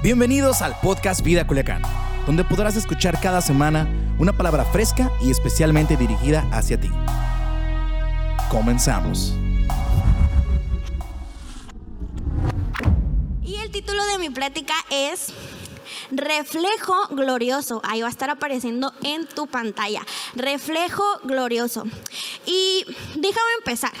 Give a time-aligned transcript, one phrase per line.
[0.00, 1.82] Bienvenidos al podcast Vida Culiacán,
[2.24, 3.88] donde podrás escuchar cada semana
[4.20, 6.88] una palabra fresca y especialmente dirigida hacia ti.
[8.48, 9.34] Comenzamos.
[13.42, 15.32] Y el título de mi plática es
[16.12, 17.80] Reflejo glorioso.
[17.82, 20.02] Ahí va a estar apareciendo en tu pantalla.
[20.36, 21.82] Reflejo glorioso.
[22.46, 22.84] Y
[23.16, 23.92] déjame empezar.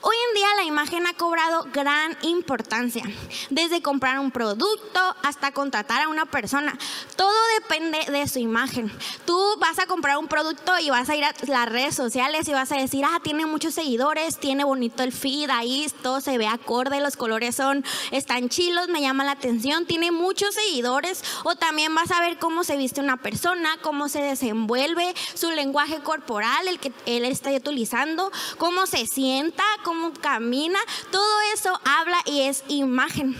[0.00, 3.04] Hoy en día la imagen ha cobrado gran importancia.
[3.50, 6.76] Desde comprar un producto hasta contratar a una persona.
[7.16, 8.92] Todo depende de su imagen.
[9.24, 12.52] Tú vas a comprar un producto y vas a ir a las redes sociales y
[12.52, 16.46] vas a decir, ah, tiene muchos seguidores, tiene bonito el feed, ahí todo se ve
[16.46, 21.94] acorde, los colores son, están chilos, me llama la atención, tiene muchos seguidores o también
[21.94, 26.78] vas a ver cómo se viste una persona, cómo se desenvuelve, su lenguaje corporal, el
[26.78, 30.78] que él está utilizando, cómo se sienta, cómo camina.
[31.10, 33.36] Todo eso habla y es imagen.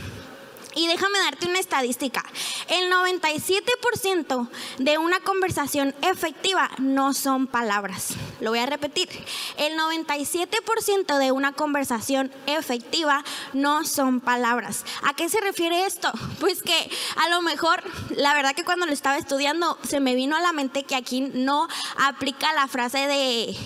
[0.76, 2.22] Y déjame darte una estadística.
[2.68, 8.10] El 97% de una conversación efectiva no son palabras.
[8.40, 9.08] Lo voy a repetir.
[9.56, 14.84] El 97% de una conversación efectiva no son palabras.
[15.02, 16.12] ¿A qué se refiere esto?
[16.40, 16.90] Pues que
[17.24, 20.52] a lo mejor, la verdad que cuando lo estaba estudiando, se me vino a la
[20.52, 23.56] mente que aquí no aplica la frase de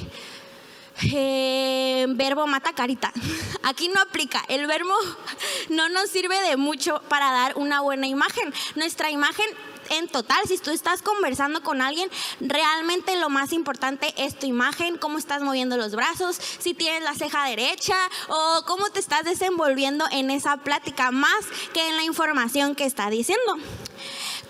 [1.02, 1.69] eh,
[2.08, 3.12] verbo mata carita.
[3.62, 4.44] Aquí no aplica.
[4.48, 4.94] El verbo
[5.68, 8.52] no nos sirve de mucho para dar una buena imagen.
[8.74, 9.46] Nuestra imagen
[9.90, 12.08] en total, si tú estás conversando con alguien,
[12.40, 17.14] realmente lo más importante es tu imagen, cómo estás moviendo los brazos, si tienes la
[17.14, 17.96] ceja derecha
[18.28, 23.10] o cómo te estás desenvolviendo en esa plática, más que en la información que está
[23.10, 23.56] diciendo.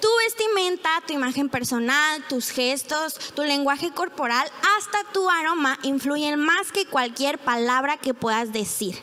[0.00, 6.72] Tu vestimenta, tu imagen personal, tus gestos, tu lenguaje corporal, hasta tu aroma influyen más
[6.72, 8.96] que cualquier palabra que puedas decir.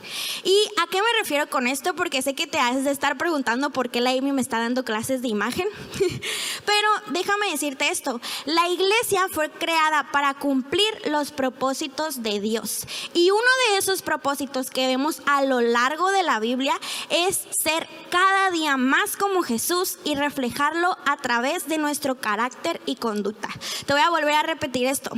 [0.44, 1.96] ¿Y a qué me refiero con esto?
[1.96, 4.84] Porque sé que te haces de estar preguntando por qué la Amy me está dando
[4.84, 5.68] clases de imagen.
[6.66, 12.88] Pero déjame decirte esto, la iglesia fue creada para cumplir los propósitos de Dios.
[13.14, 16.74] Y uno de esos propósitos que vemos a lo largo de la Biblia
[17.10, 22.96] es ser cada día más como Jesús y reflejarlo a través de nuestro carácter y
[22.96, 23.50] conducta.
[23.86, 25.12] Te voy a volver a repetir esto.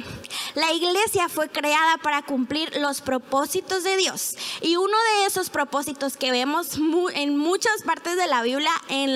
[0.56, 4.36] La iglesia fue creada para cumplir los propósitos de Dios.
[4.62, 6.78] Y uno de esos propósitos que vemos
[7.14, 8.72] en muchas partes de la Biblia,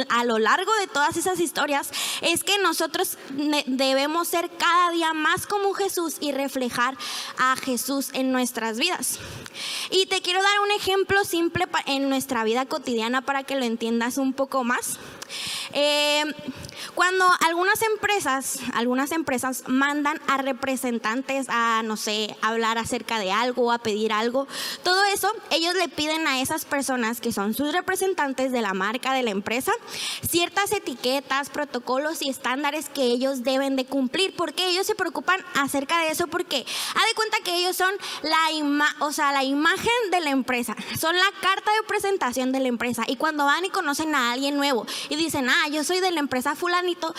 [0.10, 1.90] a lo largo de todas esas historias,
[2.22, 3.18] es que nosotros
[3.66, 6.96] debemos ser cada día más como Jesús y reflejar
[7.38, 9.20] a Jesús en nuestras vidas.
[9.90, 14.18] Y te quiero dar un ejemplo simple en nuestra vida cotidiana para que lo entiendas
[14.18, 14.98] un poco más.
[15.74, 16.24] Eh,
[16.96, 23.72] cuando algunas empresas, algunas empresas mandan a representantes a, no sé, hablar acerca de algo,
[23.72, 24.48] a pedir algo,
[24.84, 29.14] todo eso, ellos le piden a esas personas que son sus representantes de la marca,
[29.14, 29.72] de la empresa,
[30.28, 36.00] ciertas etiquetas, protocolos y estándares que ellos deben de cumplir, porque ellos se preocupan acerca
[36.02, 39.92] de eso, porque ha de cuenta que ellos son la, ima o sea, la imagen
[40.12, 43.70] de la empresa, son la carta de presentación de la empresa, y cuando van y
[43.70, 47.14] conocen a alguien nuevo y dicen, ah, yo soy de la empresa fulanito,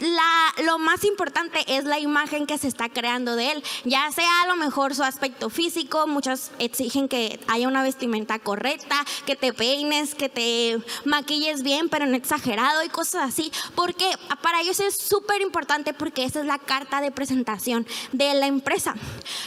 [0.00, 4.42] la, lo más importante es la imagen que se está creando de él, ya sea
[4.42, 9.52] a lo mejor su aspecto físico, muchos exigen que haya una vestimenta correcta, que te
[9.52, 14.08] peines, que te maquilles bien, pero no exagerado y cosas así, porque
[14.42, 18.94] para ellos es súper importante porque esa es la carta de presentación de la empresa.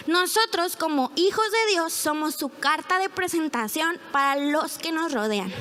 [0.07, 5.51] Nosotros como hijos de Dios somos su carta de presentación para los que nos rodean.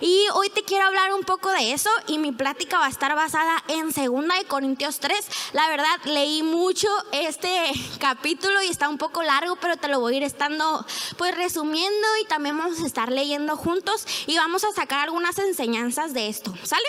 [0.00, 3.14] Y hoy te quiero hablar un poco de eso y mi plática va a estar
[3.14, 5.18] basada en 2 de Corintios 3.
[5.52, 7.50] La verdad, leí mucho este
[7.98, 10.84] capítulo y está un poco largo, pero te lo voy a ir estando
[11.16, 16.14] pues resumiendo y también vamos a estar leyendo juntos y vamos a sacar algunas enseñanzas
[16.14, 16.86] de esto, ¿sale?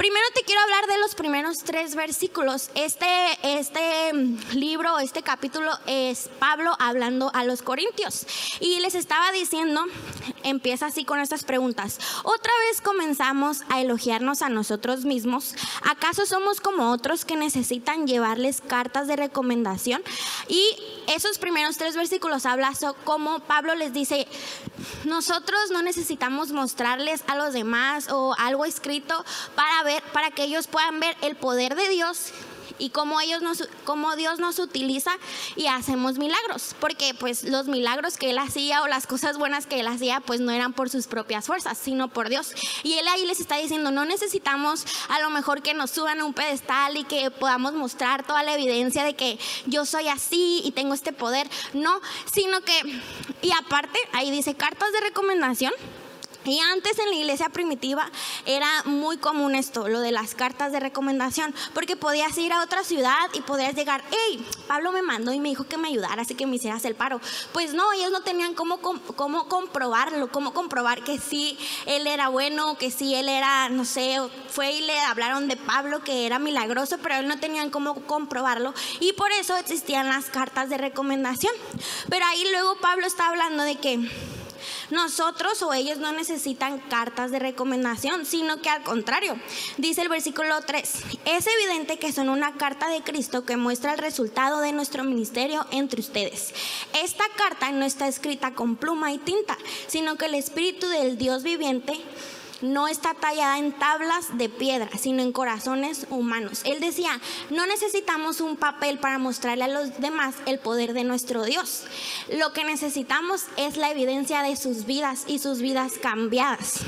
[0.00, 2.70] Primero te quiero hablar de los primeros tres versículos.
[2.74, 3.06] Este,
[3.42, 4.14] este
[4.54, 8.26] libro, este capítulo es Pablo hablando a los corintios.
[8.60, 9.84] Y les estaba diciendo,
[10.42, 11.98] empieza así con estas preguntas.
[12.24, 15.54] Otra vez comenzamos a elogiarnos a nosotros mismos.
[15.82, 20.02] ¿Acaso somos como otros que necesitan llevarles cartas de recomendación?
[20.48, 20.64] Y
[21.08, 22.72] esos primeros tres versículos hablan
[23.04, 24.26] como Pablo les dice,
[25.04, 29.24] nosotros no necesitamos mostrarles a los demás o algo escrito
[29.54, 32.32] para ver, para que ellos puedan ver el poder de Dios
[32.80, 35.12] y cómo ellos nos, cómo Dios nos utiliza
[35.54, 39.80] y hacemos milagros, porque pues los milagros que él hacía o las cosas buenas que
[39.80, 42.52] él hacía pues no eran por sus propias fuerzas, sino por Dios.
[42.82, 46.24] Y él ahí les está diciendo, no necesitamos a lo mejor que nos suban a
[46.24, 50.72] un pedestal y que podamos mostrar toda la evidencia de que yo soy así y
[50.72, 52.00] tengo este poder, no,
[52.32, 53.00] sino que,
[53.42, 55.72] y aparte, ahí dice cartas de recomendación
[56.44, 58.10] Y antes en la iglesia primitiva
[58.46, 62.82] era muy común esto, lo de las cartas de recomendación, porque podías ir a otra
[62.82, 66.34] ciudad y podías llegar, hey, Pablo me mandó y me dijo que me ayudara, así
[66.34, 67.20] que me hicieras el paro.
[67.52, 72.78] Pues no, ellos no tenían cómo, cómo comprobarlo, cómo comprobar que sí él era bueno,
[72.78, 76.96] que sí él era, no sé, fue y le hablaron de Pablo que era milagroso,
[77.02, 81.52] pero él no tenían cómo comprobarlo y por eso existían las cartas de recomendación.
[82.08, 84.08] Pero ahí luego Pablo está hablando de que
[84.90, 89.38] nosotros o ellos no necesitan cartas de recomendación, sino que al contrario,
[89.76, 90.92] dice el versículo 3,
[91.24, 95.66] es evidente que son una carta de Cristo que muestra el resultado de nuestro ministerio
[95.70, 96.54] entre ustedes.
[96.92, 101.42] Esta carta no está escrita con pluma y tinta, sino que el Espíritu del Dios
[101.42, 101.98] viviente
[102.62, 106.62] no está tallada en tablas de piedra, sino en corazones humanos.
[106.64, 107.20] Él decía,
[107.50, 111.84] no necesitamos un papel para mostrarle a los demás el poder de nuestro Dios.
[112.28, 116.80] Lo que necesitamos es la evidencia de sus vidas y sus vidas cambiadas.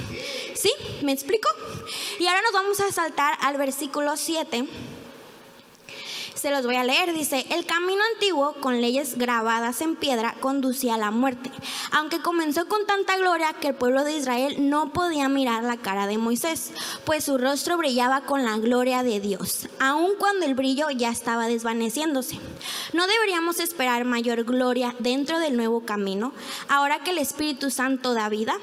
[0.55, 0.73] ¿Sí?
[1.03, 1.49] ¿Me explico?
[2.19, 4.67] Y ahora nos vamos a saltar al versículo 7
[6.43, 7.15] se los voy a leer.
[7.15, 11.53] Dice, el camino antiguo con leyes grabadas en piedra conducía a la muerte,
[11.93, 16.09] aunque comenzó con tanta gloria que el pueblo de Israel no podía mirar la cara
[16.09, 16.73] de Moisés,
[17.05, 21.47] pues su rostro brillaba con la gloria de Dios, aun cuando el brillo ya estaba
[21.47, 22.41] desvaneciéndose.
[22.93, 26.33] ¿No deberíamos esperar mayor gloria dentro del nuevo camino,
[26.69, 28.57] ahora que el Espíritu Santo da vida?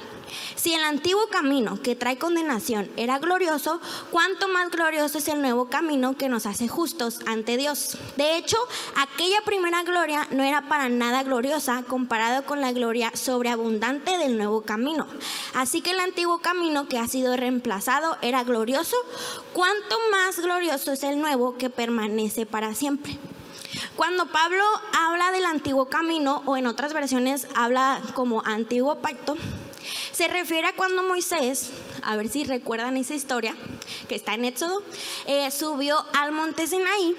[0.56, 3.80] Si el antiguo camino que trae condenación era glorioso,
[4.12, 7.69] ¿cuánto más glorioso es el nuevo camino que nos hace justos ante Dios?
[8.16, 8.58] De hecho,
[8.96, 14.62] aquella primera gloria no era para nada gloriosa comparado con la gloria sobreabundante del nuevo
[14.62, 15.06] camino.
[15.54, 18.98] Así que el antiguo camino que ha sido reemplazado era glorioso,
[19.54, 23.20] ¿cuánto más glorioso es el nuevo que permanece para siempre?
[23.96, 24.64] Cuando Pablo
[24.98, 29.38] habla del antiguo camino o en otras versiones habla como antiguo pacto,
[30.12, 31.70] se refiere a cuando Moisés,
[32.04, 33.56] a ver si recuerdan esa historia
[34.08, 34.84] que está en Éxodo,
[35.26, 37.16] eh, subió al monte Sinaí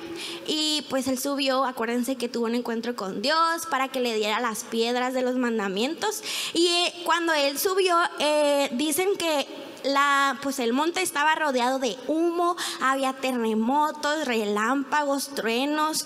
[0.46, 4.40] y pues él subió, acuérdense que tuvo un encuentro con Dios para que le diera
[4.40, 6.22] las piedras de los mandamientos.
[6.54, 9.46] Y eh, cuando él subió eh, dicen que
[9.84, 16.04] la, pues el monte estaba rodeado de humo, había terremotos, relámpagos, truenos,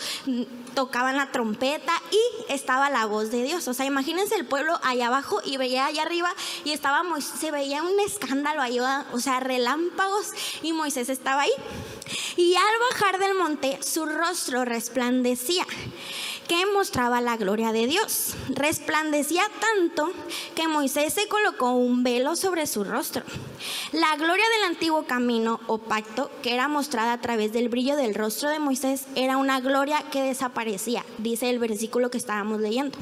[0.75, 3.67] tocaban la trompeta y estaba la voz de Dios.
[3.69, 6.33] O sea, imagínense el pueblo allá abajo y veía allá arriba
[6.65, 10.33] y estaba se veía un escándalo ahí, o sea, relámpagos
[10.63, 11.53] y Moisés estaba ahí.
[12.37, 15.67] Y al bajar del monte, su rostro resplandecía
[16.49, 18.35] que mostraba la gloria de Dios.
[18.49, 20.13] Resplandecía tanto
[20.55, 23.23] que Moisés se colocó un velo sobre su rostro.
[23.93, 28.15] La gloria del antiguo camino o pacto que era mostrada a través del brillo del
[28.15, 32.99] rostro de Moisés era una gloria que desaparecía, dice el versículo que estábamos leyendo.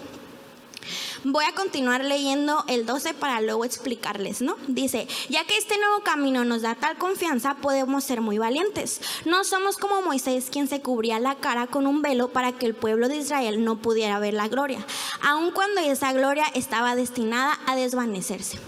[1.25, 4.57] Voy a continuar leyendo el 12 para luego explicarles, ¿no?
[4.67, 9.01] Dice, ya que este nuevo camino nos da tal confianza, podemos ser muy valientes.
[9.25, 12.75] No somos como Moisés quien se cubría la cara con un velo para que el
[12.75, 14.85] pueblo de Israel no pudiera ver la gloria,
[15.21, 18.59] aun cuando esa gloria estaba destinada a desvanecerse.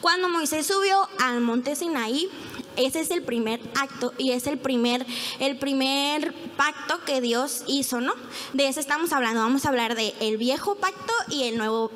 [0.00, 2.30] Cuando Moisés subió al monte Sinaí,
[2.76, 5.06] ese es el primer acto y es el primer,
[5.40, 8.14] el primer pacto que Dios hizo, ¿no?
[8.52, 9.40] De eso estamos hablando.
[9.40, 11.90] Vamos a hablar de el viejo pacto y el nuevo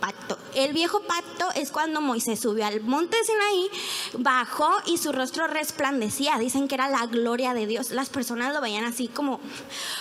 [0.00, 0.38] pacto.
[0.54, 3.70] El viejo pacto es cuando Moisés subió al monte Sinaí,
[4.18, 6.38] bajó y su rostro resplandecía.
[6.38, 7.90] Dicen que era la gloria de Dios.
[7.90, 9.40] Las personas lo veían así como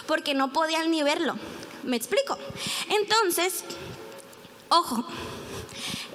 [0.06, 1.36] porque no podían ni verlo.
[1.84, 2.38] ¿Me explico?
[2.90, 3.64] Entonces,
[4.70, 5.06] ojo,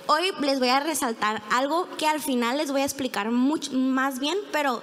[0.08, 4.18] hoy les voy a resaltar algo que al final les voy a explicar mucho más
[4.18, 4.82] bien, pero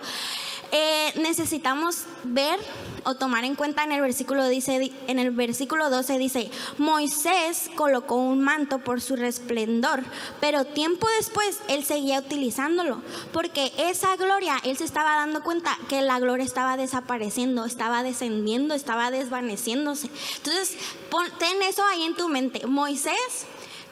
[0.72, 2.60] eh, necesitamos ver
[3.04, 8.16] o tomar en cuenta en el versículo dice en el versículo 12 dice Moisés colocó
[8.16, 10.04] un manto por su resplendor
[10.42, 13.02] pero tiempo después él seguía utilizándolo
[13.32, 18.74] porque esa gloria él se estaba dando cuenta que la gloria estaba desapareciendo estaba descendiendo
[18.74, 20.78] estaba desvaneciéndose entonces
[21.38, 22.66] ten eso ahí en tu mente.
[22.68, 23.46] Moisés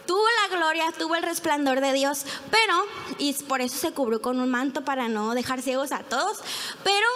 [0.06, 2.86] tuvo la gloria, tuvo el resplandor de Dios, pero,
[3.18, 6.40] y por eso se cubrió con un manto para no dejar ciegos a todos,
[6.84, 7.08] pero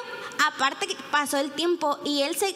[0.47, 2.55] aparte pasó el tiempo y él se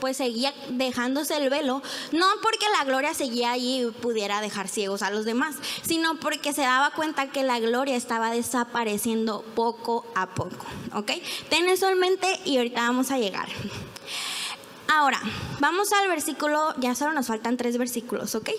[0.00, 1.82] pues seguía dejándose el velo,
[2.12, 6.52] no porque la gloria seguía allí y pudiera dejar ciegos a los demás, sino porque
[6.52, 11.12] se daba cuenta que la gloria estaba desapareciendo poco a poco, ¿ok?
[11.48, 13.48] Ten eso en mente y ahorita vamos a llegar.
[14.92, 15.20] Ahora,
[15.60, 18.50] vamos al versículo, ya solo nos faltan tres versículos, ¿ok?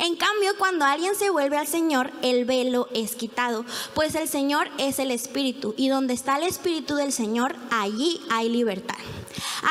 [0.00, 3.64] En cambio, cuando alguien se vuelve al Señor, el velo es quitado,
[3.94, 8.50] pues el Señor es el Espíritu, y donde está el Espíritu del Señor, allí hay
[8.50, 8.98] libertad.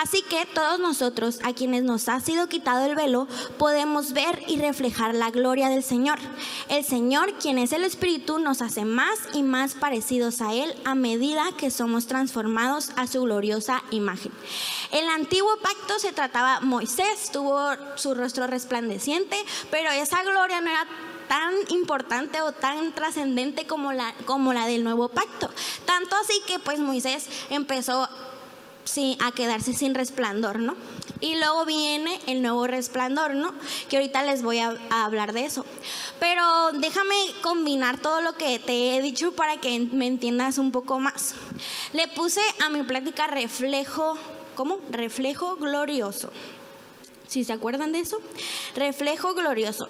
[0.01, 3.27] Así que todos nosotros, a quienes nos ha sido quitado el velo,
[3.57, 6.19] podemos ver y reflejar la gloria del Señor.
[6.69, 10.95] El Señor, quien es el Espíritu, nos hace más y más parecidos a Él a
[10.95, 14.31] medida que somos transformados a su gloriosa imagen.
[14.91, 19.37] El antiguo pacto se trataba, Moisés tuvo su rostro resplandeciente,
[19.69, 20.87] pero esa gloria no era
[21.27, 25.49] tan importante o tan trascendente como la, como la del nuevo pacto.
[25.85, 28.09] Tanto así que pues Moisés empezó
[28.83, 30.75] sí, a quedarse sin resplandor, ¿no?
[31.19, 33.53] Y luego viene el nuevo resplandor, ¿no?
[33.89, 35.65] Que ahorita les voy a, hablar de eso.
[36.19, 40.99] Pero déjame combinar todo lo que te he dicho para que me entiendas un poco
[40.99, 41.35] más.
[41.93, 44.17] Le puse a mi plática reflejo,
[44.55, 44.79] ¿cómo?
[44.89, 46.31] Reflejo glorioso.
[47.27, 48.19] Si se acuerdan de eso,
[48.75, 49.87] reflejo glorioso.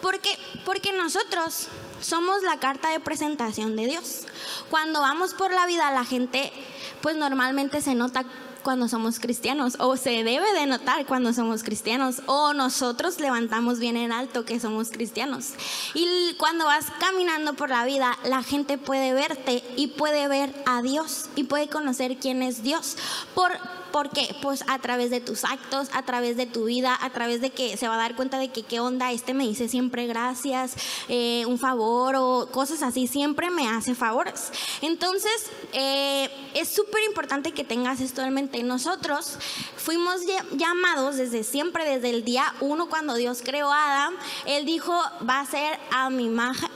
[0.00, 0.30] Porque,
[0.64, 1.68] porque nosotros
[2.00, 4.26] somos la carta de presentación de Dios.
[4.70, 6.52] Cuando vamos por la vida, la gente
[7.00, 8.24] pues normalmente se nota
[8.62, 13.96] cuando somos cristianos o se debe de notar cuando somos cristianos o nosotros levantamos bien
[13.96, 15.54] en alto que somos cristianos.
[15.94, 20.82] Y cuando vas caminando por la vida, la gente puede verte y puede ver a
[20.82, 22.96] Dios y puede conocer quién es Dios
[23.34, 23.52] por
[23.92, 27.50] porque pues a través de tus actos, a través de tu vida, a través de
[27.50, 30.74] que se va a dar cuenta de que qué onda, este me dice siempre gracias,
[31.08, 34.52] eh, un favor o cosas así, siempre me hace favores.
[34.82, 38.62] Entonces, eh, es súper importante que tengas esto en mente.
[38.62, 39.38] Nosotros
[39.76, 40.20] fuimos
[40.52, 44.14] llamados desde siempre, desde el día uno cuando Dios creó a Adán,
[44.46, 44.92] Él dijo,
[45.28, 46.30] va a ser a mi,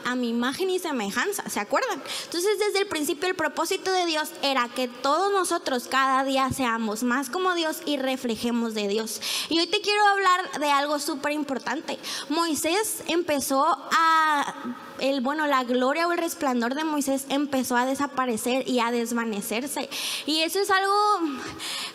[0.05, 2.03] a mi imagen y semejanza, ¿se acuerdan?
[2.25, 7.03] Entonces, desde el principio el propósito de Dios era que todos nosotros cada día seamos
[7.05, 9.21] más como Dios y reflejemos de Dios.
[9.49, 11.99] Y hoy te quiero hablar de algo súper importante.
[12.29, 14.55] Moisés empezó a
[15.01, 19.89] el bueno, la gloria o el resplandor de Moisés empezó a desaparecer y a desvanecerse.
[20.27, 20.95] Y eso es algo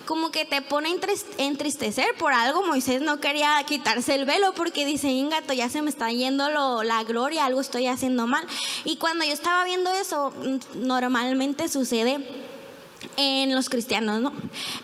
[0.05, 2.63] como que te pone a entristecer por algo.
[2.63, 6.83] Moisés no quería quitarse el velo porque dice, ingato, ya se me está yendo lo,
[6.83, 8.45] la gloria, algo estoy haciendo mal.
[8.85, 10.33] Y cuando yo estaba viendo eso,
[10.75, 12.48] normalmente sucede
[13.17, 14.31] en los cristianos, ¿no?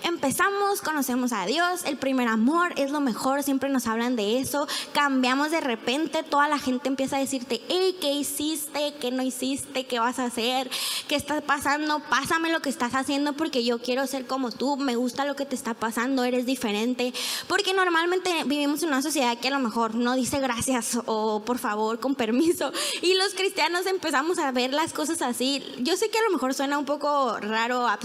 [0.04, 4.68] Empezamos, conocemos a Dios, el primer amor es lo mejor, siempre nos hablan de eso,
[4.94, 8.94] cambiamos de repente, toda la gente empieza a decirte, hey, ¿qué hiciste?
[9.00, 9.86] ¿Qué no hiciste?
[9.86, 10.70] ¿Qué vas a hacer?
[11.08, 12.00] ¿Qué está pasando?
[12.10, 15.46] Pásame lo que estás haciendo porque yo quiero ser como tú, me gusta lo que
[15.46, 17.14] te está pasando, eres diferente,
[17.48, 21.58] porque normalmente vivimos en una sociedad que a lo mejor no dice gracias o por
[21.58, 25.64] favor, con permiso, y los cristianos empezamos a ver las cosas así.
[25.80, 28.05] Yo sé que a lo mejor suena un poco raro, absurdo,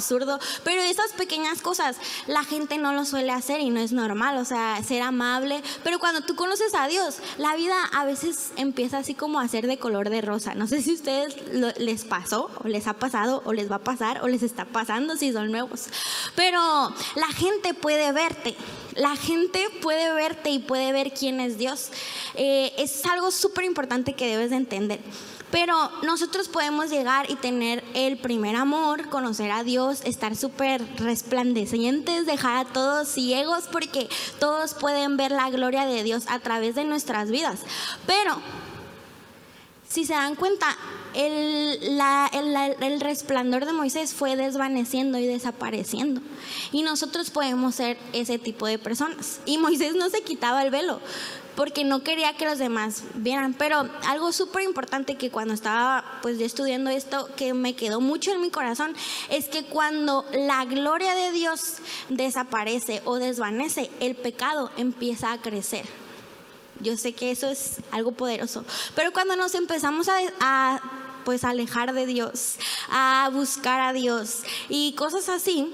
[0.65, 4.45] pero esas pequeñas cosas la gente no lo suele hacer y no es normal, o
[4.45, 9.15] sea, ser amable, pero cuando tú conoces a Dios, la vida a veces empieza así
[9.15, 10.55] como a ser de color de rosa.
[10.55, 11.37] No sé si a ustedes
[11.79, 15.17] les pasó o les ha pasado o les va a pasar o les está pasando
[15.17, 15.87] si son nuevos,
[16.37, 16.61] pero
[17.17, 18.57] la gente puede verte.
[18.97, 21.91] La gente puede verte y puede ver quién es Dios.
[22.35, 25.01] Eh, es algo súper importante que debes de entender.
[25.51, 32.27] Pero nosotros podemos llegar y tener el primer amor, conocer a Dios, estar súper resplandecientes,
[32.27, 36.85] dejar a todos ciegos porque todos pueden ver la gloria de Dios a través de
[36.85, 37.61] nuestras vidas.
[38.07, 38.41] Pero,
[39.89, 40.77] si se dan cuenta,
[41.15, 42.01] el,
[42.81, 46.21] el, resplandor de Moisés fue desvaneciendo y desapareciendo.
[46.71, 49.41] Y nosotros podemos ser ese tipo de personas.
[49.47, 51.01] Y Moisés no se quitaba el velo
[51.61, 53.53] porque no quería que los demás vieran.
[53.53, 58.41] Pero algo súper importante que cuando estaba pues estudiando esto, que me quedó mucho en
[58.41, 58.95] mi corazón,
[59.29, 61.75] es que cuando la gloria de Dios
[62.09, 65.85] desaparece o desvanece, el pecado empieza a crecer.
[66.81, 68.65] Yo sé que eso es algo poderoso,
[68.95, 70.81] pero cuando nos empezamos a, a
[71.27, 72.55] pues alejar de Dios,
[72.89, 75.71] a buscar a Dios y cosas así,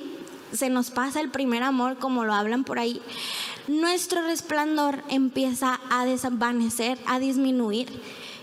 [0.52, 3.00] se nos pasa el primer amor como lo hablan por ahí
[3.68, 7.88] nuestro resplandor empieza a desvanecer, a disminuir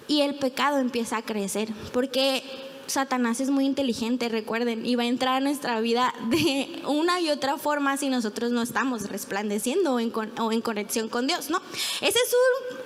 [0.08, 1.70] y el pecado empieza a crecer.
[1.92, 2.44] Porque
[2.88, 7.30] Satanás es muy inteligente, recuerden, y va a entrar a nuestra vida de una y
[7.30, 11.62] otra forma si nosotros no estamos resplandeciendo o en, conexión con Dios, ¿no?
[12.02, 12.36] Ese es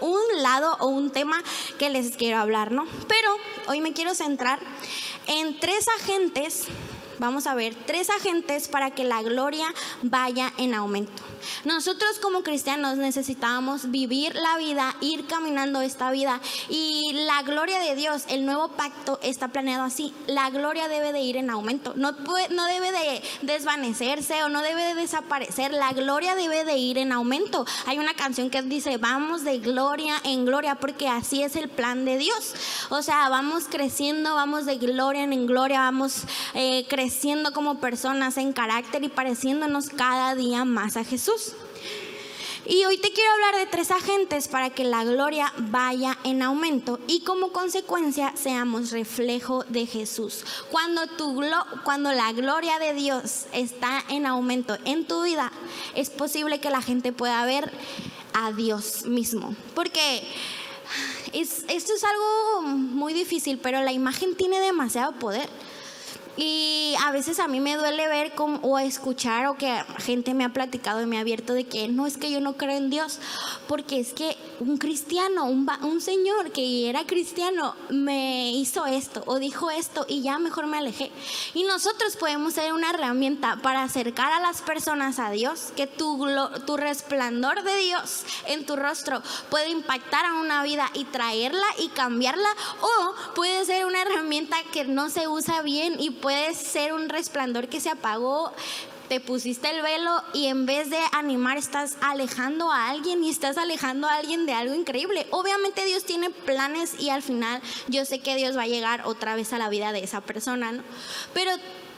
[0.01, 1.41] un, lado o un tema
[1.79, 2.86] que les quiero hablar, ¿no?
[3.08, 3.29] Pero
[3.67, 4.60] hoy me quiero centrar
[5.27, 6.67] en tres agentes,
[7.19, 9.67] vamos a ver, tres agentes para que la gloria
[10.01, 11.24] vaya en aumento.
[11.65, 17.95] Nosotros como cristianos necesitábamos vivir la vida, ir caminando esta vida y la gloria de
[17.95, 20.13] Dios, el nuevo pacto está planeado así.
[20.27, 24.83] La gloria debe de ir en aumento, no, no debe de desvanecerse o no debe
[24.83, 27.65] de desaparecer, la gloria debe de ir en aumento.
[27.86, 32.05] Hay una canción que dice, vamos de gloria en gloria porque así es el plan
[32.05, 32.53] de Dios.
[32.89, 38.35] O sea, vamos creciendo, vamos de gloria en gloria, vamos eh, creciendo creciendo como personas
[38.35, 41.53] en carácter y pareciéndonos cada día más a Jesús.
[42.65, 46.99] Y hoy te quiero hablar de tres agentes para que la gloria vaya en aumento
[47.07, 50.43] y como consecuencia seamos reflejo de Jesús.
[50.69, 51.41] Cuando, tu
[51.85, 55.53] cuando la gloria de Dios está en aumento en tu vida,
[55.95, 57.71] es posible que la gente pueda ver
[58.33, 59.55] a Dios mismo.
[59.75, 60.27] Porque
[61.31, 65.47] esto es algo muy difícil, pero la imagen tiene demasiado poder.
[66.38, 70.50] Y a veces a mí me duele ver o escuchar o que gente me ha
[70.50, 73.20] platicado y me ha abierto de que no es que yo no creo en Dios,
[73.67, 79.39] porque es que un cristiano, un, un señor que era cristiano me hizo esto o
[79.39, 81.12] dijo esto y ya mejor me alejé.
[81.56, 86.24] Y nosotros podemos ser una herramienta para acercar a las personas a Dios, que tu,
[86.67, 91.88] tu resplandor de Dios en tu rostro puede impactar a una vida y traerla y
[91.89, 92.50] cambiarla
[92.82, 97.67] o puede ser una herramienta que no se usa bien y puede ser un resplandor
[97.67, 98.51] que se apagó,
[99.07, 103.57] te pusiste el velo y en vez de animar estás alejando a alguien y estás
[103.57, 105.27] alejando a alguien de algo increíble.
[105.31, 109.36] Obviamente Dios tiene planes y al final yo sé que Dios va a llegar otra
[109.36, 110.84] vez a la vida de esa persona, ¿no?
[111.34, 111.51] Pero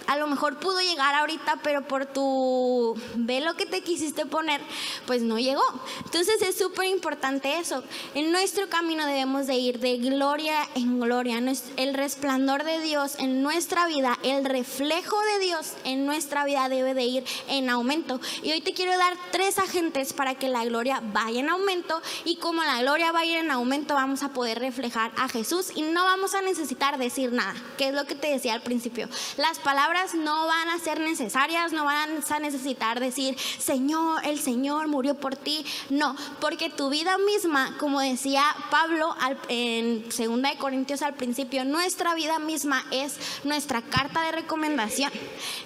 [0.10, 4.60] a lo mejor pudo llegar ahorita, pero por tu velo que te quisiste poner,
[5.06, 5.64] pues no llegó.
[6.04, 7.84] Entonces es súper importante eso.
[8.16, 11.40] En nuestro camino debemos de ir de gloria en gloria.
[11.78, 16.96] El resplandor de Dios en nuestra vida, el reflejo de Dios en nuestra vida debe
[16.96, 18.20] de ir en aumento.
[18.42, 22.38] Y hoy te quiero dar tres agentes para que la gloria vaya en aumento y
[22.38, 25.84] como la gloria va a ir en aumento vamos a poder reflejar a Jesús y
[25.84, 29.08] no vamos a necesitar decir nada, que es lo que te decía al principio.
[29.38, 34.88] Las palabras no van a ser necesarias, no van a necesitar decir, Señor, el Señor
[34.88, 35.66] murió por ti.
[35.90, 39.16] No, porque tu vida misma, como decía Pablo
[39.48, 45.12] en 2 Corintios al principio, nuestra vida misma es nuestra carta de recomendación.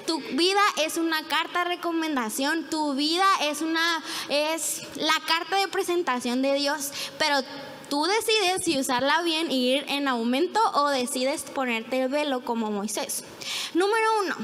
[0.06, 5.68] Tu vida es una carta de recomendación, tu vida es una es la carta de
[5.68, 7.42] presentación de Dios, pero
[7.94, 12.72] tú decides si usarla bien y ir en aumento o decides ponerte el velo como
[12.72, 13.24] Moisés.
[13.76, 14.36] Número uno.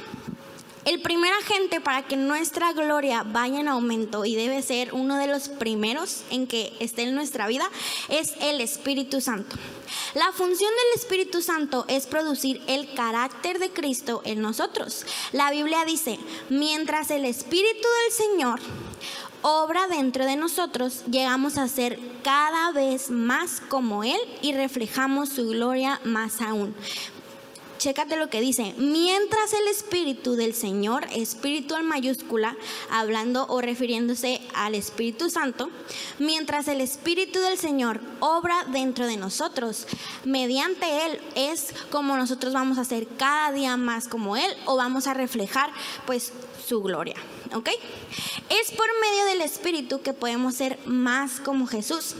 [0.85, 5.25] El primer agente para que nuestra gloria vaya en aumento y debe ser uno de
[5.25, 7.67] los primeros en que esté en nuestra vida
[8.09, 9.55] es el Espíritu Santo.
[10.13, 15.07] La función del Espíritu Santo es producir el carácter de Cristo en nosotros.
[15.31, 18.59] La Biblia dice, mientras el Espíritu del Señor
[19.41, 25.47] obra dentro de nosotros, llegamos a ser cada vez más como Él y reflejamos su
[25.47, 26.75] gloria más aún.
[27.79, 32.57] Chécate lo que dice, mientras el Espíritu del Señor, Espíritu en mayúscula,
[32.91, 35.69] hablando o refiriéndose al Espíritu Santo,
[36.19, 39.87] mientras el Espíritu del Señor obra dentro de nosotros,
[40.25, 45.07] mediante Él es como nosotros vamos a ser cada día más como Él o vamos
[45.07, 45.71] a reflejar
[46.05, 46.33] pues
[46.69, 47.15] su gloria.
[47.55, 47.69] ¿ok?
[48.49, 52.15] Es por medio del Espíritu que podemos ser más como Jesús.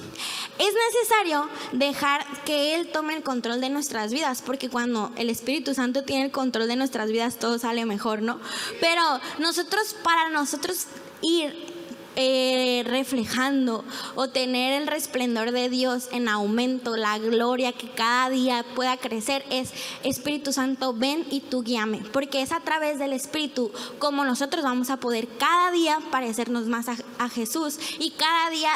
[0.58, 5.74] Es necesario dejar que Él tome el control de nuestras vidas, porque cuando el Espíritu
[5.74, 8.40] Santo tiene el control de nuestras vidas, todo sale mejor, ¿no?
[8.80, 9.02] Pero
[9.38, 10.88] nosotros, para nosotros
[11.22, 11.79] ir
[12.16, 18.66] eh, reflejando o tener el resplendor de Dios en aumento, la gloria que cada día
[18.76, 19.72] pueda crecer, es
[20.04, 24.90] Espíritu Santo, ven y tú guíame, porque es a través del Espíritu como nosotros vamos
[24.90, 28.72] a poder cada día parecernos más a, Jesús y cada día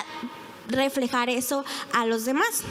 [0.67, 2.63] reflejar eso a los demás.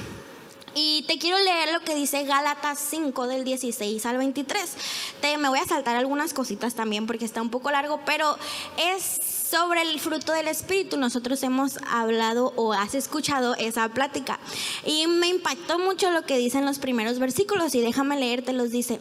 [0.74, 4.76] Y te quiero leer lo que dice Gálatas 5 del 16 al 23.
[5.20, 8.38] Te, me voy a saltar algunas cositas también porque está un poco largo, pero
[8.78, 9.20] es
[9.52, 10.96] sobre el fruto del Espíritu.
[10.96, 14.40] Nosotros hemos hablado o has escuchado esa plática.
[14.86, 18.98] Y me impactó mucho lo que dicen los primeros versículos y déjame leerte, los dice.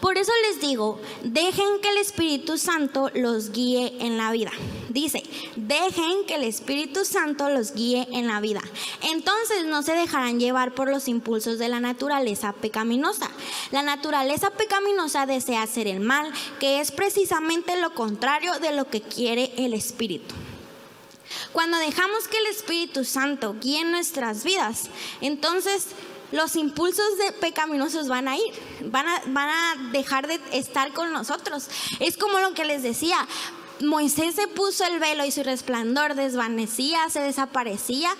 [0.00, 4.50] Por eso les digo, dejen que el Espíritu Santo los guíe en la vida.
[4.88, 5.22] Dice,
[5.54, 8.60] dejen que el Espíritu Santo los guíe en la vida.
[9.02, 13.30] Entonces no se dejarán llevar por los impulsos de la naturaleza pecaminosa.
[13.70, 19.00] La naturaleza pecaminosa desea hacer el mal, que es precisamente lo contrario de lo que
[19.00, 20.34] quiere el Espíritu Espíritu.
[21.52, 24.84] Cuando dejamos que el Espíritu Santo guíe nuestras vidas,
[25.20, 25.88] entonces
[26.30, 28.52] los impulsos de pecaminosos van a ir,
[28.86, 31.68] van a, van a dejar de estar con nosotros.
[32.00, 33.26] Es como lo que les decía,
[33.80, 38.14] Moisés se puso el velo y su resplandor desvanecía, se desaparecía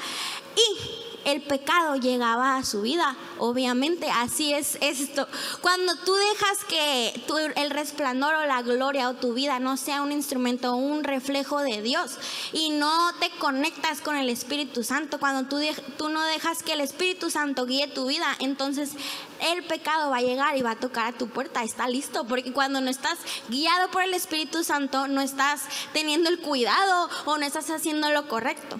[0.56, 3.16] y el pecado llegaba a su vida.
[3.38, 5.26] Obviamente, así es esto.
[5.60, 7.24] Cuando tú dejas que
[7.56, 11.82] el resplandor o la gloria o tu vida no sea un instrumento, un reflejo de
[11.82, 12.18] Dios
[12.52, 15.62] y no te conectas con el Espíritu Santo, cuando tú,
[15.96, 18.92] tú no dejas que el Espíritu Santo guíe tu vida, entonces
[19.40, 21.62] el pecado va a llegar y va a tocar a tu puerta.
[21.62, 26.40] Está listo, porque cuando no estás guiado por el Espíritu Santo, no estás teniendo el
[26.40, 28.78] cuidado o no estás haciendo lo correcto.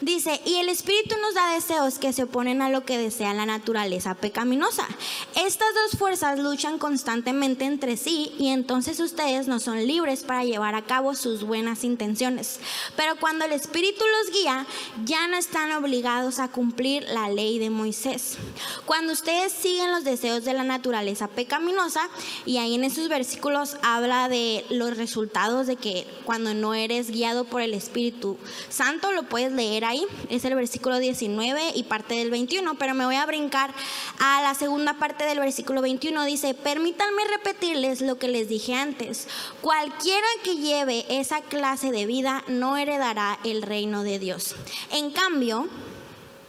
[0.00, 3.44] Dice, y el Espíritu nos da deseos que se oponen a lo que desea la
[3.44, 4.88] naturaleza pecaminosa.
[5.36, 10.74] Estas dos fuerzas luchan constantemente entre sí y entonces ustedes no son libres para llevar
[10.74, 12.60] a cabo sus buenas intenciones.
[12.96, 14.66] Pero cuando el Espíritu los guía,
[15.04, 18.38] ya no están obligados a cumplir la ley de Moisés.
[18.86, 22.08] Cuando ustedes siguen los deseos de la naturaleza pecaminosa,
[22.46, 27.44] y ahí en esos versículos habla de los resultados de que cuando no eres guiado
[27.44, 28.38] por el Espíritu
[28.70, 29.89] Santo, lo puedes leer
[30.28, 33.72] es el versículo 19 y parte del 21, pero me voy a brincar
[34.18, 36.24] a la segunda parte del versículo 21.
[36.24, 39.28] Dice, permítanme repetirles lo que les dije antes.
[39.60, 44.54] Cualquiera que lleve esa clase de vida no heredará el reino de Dios.
[44.92, 45.68] En cambio,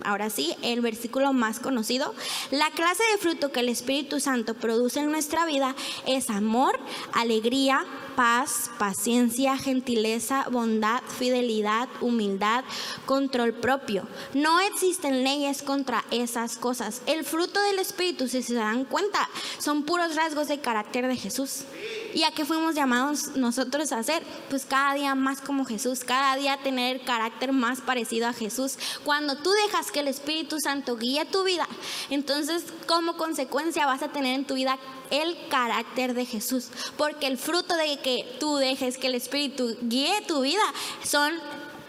[0.05, 2.13] ahora sí, el versículo más conocido,
[2.51, 5.75] la clase de fruto que el Espíritu Santo produce en nuestra vida
[6.07, 6.79] es amor,
[7.13, 7.85] alegría,
[8.15, 12.63] paz, paciencia, gentileza, bondad, fidelidad, humildad,
[13.05, 14.07] control propio.
[14.33, 17.01] No existen leyes contra esas cosas.
[17.05, 21.63] El fruto del Espíritu, si se dan cuenta, son puros rasgos de carácter de Jesús.
[22.13, 24.23] ¿Y a qué fuimos llamados nosotros a hacer?
[24.49, 28.77] Pues cada día más como Jesús, cada día tener carácter más parecido a Jesús.
[29.03, 31.67] Cuando tú dejas que el Espíritu Santo guíe tu vida,
[32.09, 34.77] entonces como consecuencia vas a tener en tu vida
[35.09, 40.21] el carácter de Jesús, porque el fruto de que tú dejes que el Espíritu guíe
[40.27, 40.63] tu vida
[41.03, 41.33] son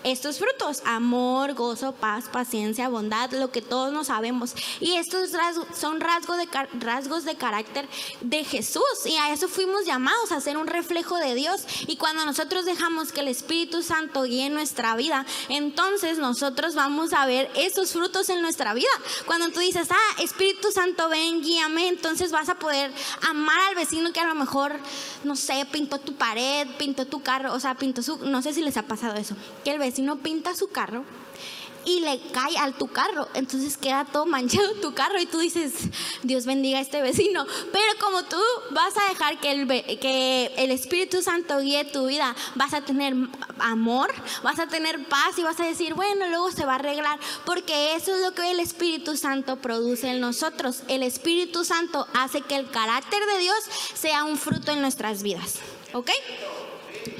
[0.04, 4.54] estos frutos, amor, gozo, paz, paciencia, bondad, lo que todos nos sabemos.
[4.80, 5.30] Y estos
[5.78, 6.48] son rasgos de,
[6.80, 7.88] rasgos de carácter
[8.20, 8.82] de Jesús.
[9.06, 11.64] Y a eso fuimos llamados, a ser un reflejo de Dios.
[11.86, 17.26] Y cuando nosotros dejamos que el Espíritu Santo guíe nuestra vida, entonces nosotros vamos a
[17.26, 18.88] ver esos frutos en nuestra vida.
[19.26, 22.92] Cuando tú dices, ah, Espíritu Santo, ven, guíame, entonces vas a poder
[23.28, 24.78] amar al vecino que a lo mejor,
[25.24, 28.62] no sé, pintó tu pared, pintó tu carro, o sea, pintó su, no sé si
[28.62, 31.04] les ha pasado eso, que el vecino no pinta su carro
[31.84, 33.28] y le cae al tu carro.
[33.34, 35.72] Entonces queda todo manchado tu carro y tú dices,
[36.22, 37.46] Dios bendiga a este vecino.
[37.72, 38.38] Pero como tú
[38.70, 39.66] vas a dejar que el,
[39.98, 43.14] que el Espíritu Santo guíe tu vida, vas a tener
[43.58, 47.18] amor, vas a tener paz y vas a decir, bueno, luego se va a arreglar.
[47.44, 50.82] Porque eso es lo que el Espíritu Santo produce en nosotros.
[50.88, 53.58] El Espíritu Santo hace que el carácter de Dios
[53.94, 55.56] sea un fruto en nuestras vidas.
[55.92, 56.10] ¿Ok?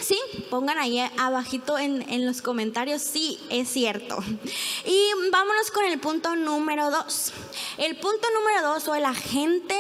[0.01, 0.19] Sí,
[0.51, 4.19] pongan ahí abajito en, en, los comentarios, sí, es cierto.
[4.85, 7.33] Y vámonos con el punto número dos.
[7.79, 9.77] El punto número dos o el agente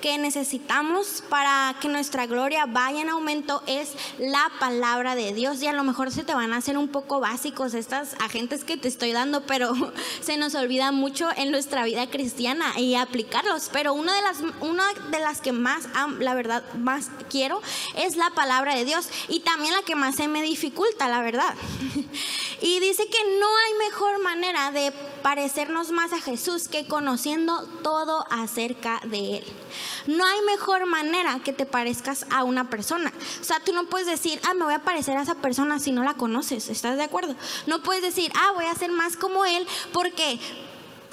[0.00, 5.62] que necesitamos para que nuestra gloria vaya en aumento es la palabra de Dios.
[5.62, 8.76] Y a lo mejor se te van a hacer un poco básicos estos agentes que
[8.76, 9.72] te estoy dando, pero
[10.20, 13.70] se nos olvida mucho en nuestra vida cristiana y aplicarlos.
[13.72, 15.88] Pero una de las, una de las que más,
[16.18, 17.62] la verdad, más quiero
[17.96, 19.08] es la palabra de Dios.
[19.28, 21.54] Y también la que más se me dificulta, la verdad.
[22.58, 24.90] Y dice que no hay mejor manera de
[25.22, 29.44] parecernos más a Jesús que conociendo todo acerca de Él.
[30.06, 33.12] No hay mejor manera que te parezcas a una persona.
[33.40, 35.92] O sea, tú no puedes decir, ah, me voy a parecer a esa persona si
[35.92, 36.70] no la conoces.
[36.70, 37.36] ¿Estás de acuerdo?
[37.66, 40.40] No puedes decir, ah, voy a ser más como Él porque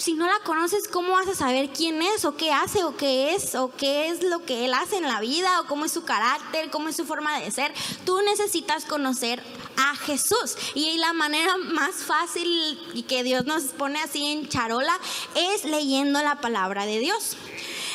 [0.04, 3.34] si no la conoces, ¿cómo vas a saber quién es o qué hace o qué
[3.34, 6.04] es o qué es lo que él hace en la vida o cómo es su
[6.04, 7.74] carácter, cómo es su forma de ser?
[8.06, 9.42] Tú necesitas conocer
[9.78, 12.46] a Jesús y la manera más fácil
[12.94, 15.00] y que Dios nos pone así en charola
[15.36, 17.38] es leyendo la palabra de Dios.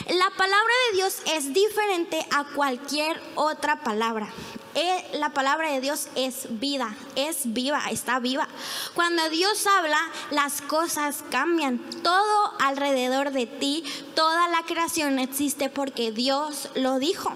[0.09, 4.33] La palabra de Dios es diferente a cualquier otra palabra.
[4.75, 8.47] Eh, la palabra de Dios es vida, es viva, está viva.
[8.95, 9.99] Cuando Dios habla,
[10.31, 11.79] las cosas cambian.
[12.03, 17.33] Todo alrededor de ti, toda la creación existe porque Dios lo dijo.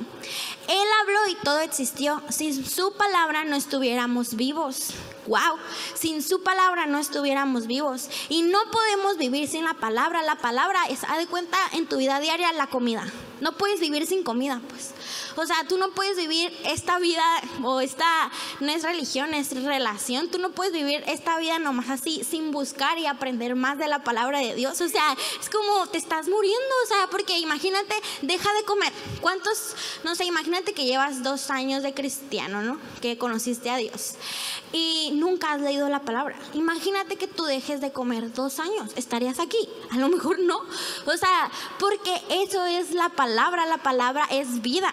[0.68, 2.22] Él habló y todo existió.
[2.28, 4.90] Sin su palabra no estuviéramos vivos.
[5.26, 5.56] Wow,
[5.94, 8.08] sin su palabra no estuviéramos vivos.
[8.28, 10.22] Y no podemos vivir sin la palabra.
[10.22, 13.04] La palabra es, haz de cuenta en tu vida diaria, la comida.
[13.40, 14.90] No puedes vivir sin comida, pues.
[15.36, 17.22] O sea, tú no puedes vivir esta vida
[17.62, 20.28] o esta, no es religión, es relación.
[20.28, 24.04] Tú no puedes vivir esta vida nomás así sin buscar y aprender más de la
[24.04, 24.80] palabra de Dios.
[24.80, 28.92] O sea, es como te estás muriendo, o sea, porque imagínate, deja de comer.
[29.20, 32.78] ¿Cuántos, no sé, imagínate que llevas dos años de cristiano, ¿no?
[33.00, 34.14] Que conociste a Dios.
[34.72, 36.36] y nunca has leído la palabra.
[36.54, 39.68] Imagínate que tú dejes de comer dos años, ¿estarías aquí?
[39.90, 40.58] A lo mejor no.
[41.06, 44.92] O sea, porque eso es la palabra, la palabra es vida.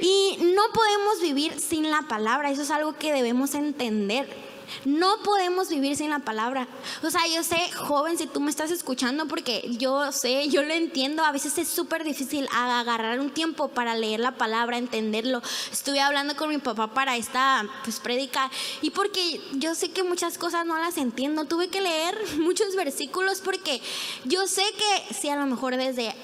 [0.00, 4.48] Y no podemos vivir sin la palabra, eso es algo que debemos entender.
[4.84, 6.68] No podemos vivir sin la palabra.
[7.02, 10.72] O sea, yo sé, joven, si tú me estás escuchando, porque yo sé, yo lo
[10.72, 15.42] entiendo, a veces es súper difícil agarrar un tiempo para leer la palabra, entenderlo.
[15.72, 18.50] Estuve hablando con mi papá para esta pues prédica
[18.82, 23.40] y porque yo sé que muchas cosas no las entiendo, tuve que leer muchos versículos
[23.40, 23.80] porque
[24.24, 26.14] yo sé que si a lo mejor desde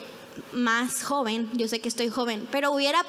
[0.52, 3.04] más joven, yo sé que estoy joven, pero hubiera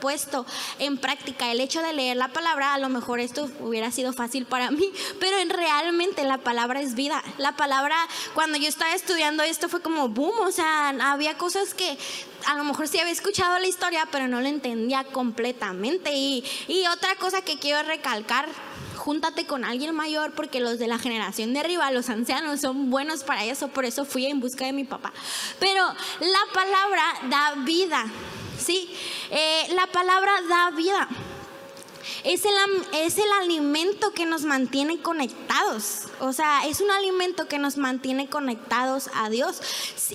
[0.00, 0.46] puesto
[0.78, 4.46] en práctica el hecho de leer la palabra, a lo mejor esto hubiera sido fácil
[4.46, 7.22] para mí, pero en realmente la palabra es vida.
[7.38, 7.96] La palabra,
[8.34, 11.98] cuando yo estaba estudiando esto fue como boom, o sea, había cosas que
[12.46, 16.12] a lo mejor sí había escuchado la historia, pero no la entendía completamente.
[16.14, 18.48] Y, y otra cosa que quiero recalcar
[19.00, 23.24] júntate con alguien mayor porque los de la generación de arriba, los ancianos, son buenos
[23.24, 23.68] para eso.
[23.68, 25.12] Por eso fui en busca de mi papá.
[25.58, 25.82] Pero
[26.20, 28.04] la palabra da vida,
[28.58, 28.94] ¿sí?
[29.30, 31.08] Eh, la palabra da vida.
[32.24, 32.52] Es el,
[32.94, 36.04] es el alimento que nos mantiene conectados.
[36.20, 39.60] O sea, es un alimento que nos mantiene conectados a Dios.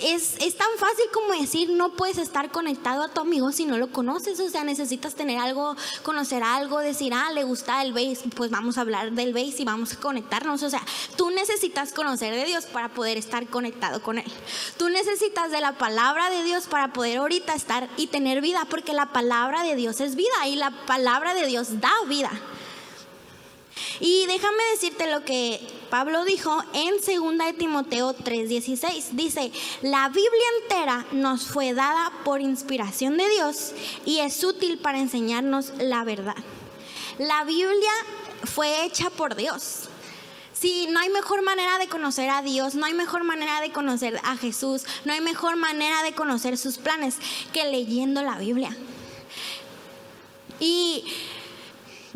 [0.01, 3.77] Es, es, tan fácil como decir, no puedes estar conectado a tu amigo si no
[3.77, 4.39] lo conoces.
[4.39, 8.77] O sea, necesitas tener algo, conocer algo, decir, ah, le gusta el bass, pues vamos
[8.77, 10.63] a hablar del bass y vamos a conectarnos.
[10.63, 10.81] O sea,
[11.17, 14.31] tú necesitas conocer de Dios para poder estar conectado con Él.
[14.77, 18.93] Tú necesitas de la palabra de Dios para poder ahorita estar y tener vida, porque
[18.93, 22.31] la palabra de Dios es vida y la palabra de Dios da vida.
[23.99, 25.59] Y déjame decirte lo que
[25.89, 29.09] Pablo dijo en 2 de Timoteo 3:16.
[29.11, 33.73] Dice, la Biblia entera nos fue dada por inspiración de Dios
[34.05, 36.35] y es útil para enseñarnos la verdad.
[37.17, 37.91] La Biblia
[38.43, 39.89] fue hecha por Dios.
[40.53, 44.19] Sí, no hay mejor manera de conocer a Dios, no hay mejor manera de conocer
[44.23, 47.17] a Jesús, no hay mejor manera de conocer sus planes
[47.51, 48.75] que leyendo la Biblia.
[50.59, 51.03] Y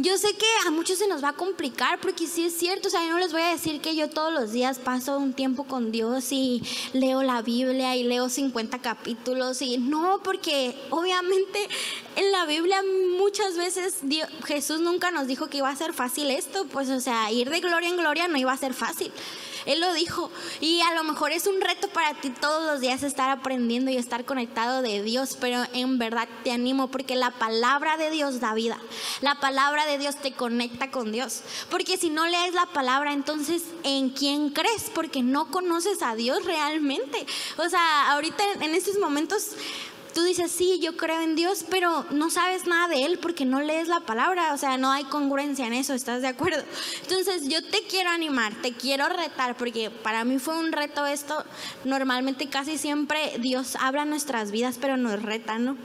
[0.01, 2.91] yo sé que a muchos se nos va a complicar porque sí es cierto, o
[2.91, 5.65] sea, yo no les voy a decir que yo todos los días paso un tiempo
[5.65, 11.67] con Dios y leo la Biblia y leo 50 capítulos y no, porque obviamente
[12.15, 12.81] en la Biblia
[13.17, 13.95] muchas veces
[14.45, 17.59] Jesús nunca nos dijo que iba a ser fácil esto, pues o sea, ir de
[17.59, 19.11] gloria en gloria no iba a ser fácil.
[19.65, 20.31] Él lo dijo.
[20.61, 23.97] Y a lo mejor es un reto para ti todos los días estar aprendiendo y
[23.97, 28.53] estar conectado de Dios, pero en verdad te animo porque la palabra de Dios da
[28.53, 28.77] vida.
[29.21, 31.41] La palabra de Dios te conecta con Dios.
[31.69, 34.91] Porque si no lees la palabra, entonces ¿en quién crees?
[34.93, 37.25] Porque no conoces a Dios realmente.
[37.57, 39.51] O sea, ahorita en estos momentos
[40.13, 43.61] tú dices, sí, yo creo en Dios, pero no sabes nada de Él porque no
[43.61, 46.63] lees la palabra, o sea, no hay congruencia en eso, ¿estás de acuerdo?
[47.03, 51.43] Entonces yo te quiero animar, te quiero retar, porque para mí fue un reto esto,
[51.83, 55.77] normalmente casi siempre Dios habla nuestras vidas, pero nos reta, ¿no?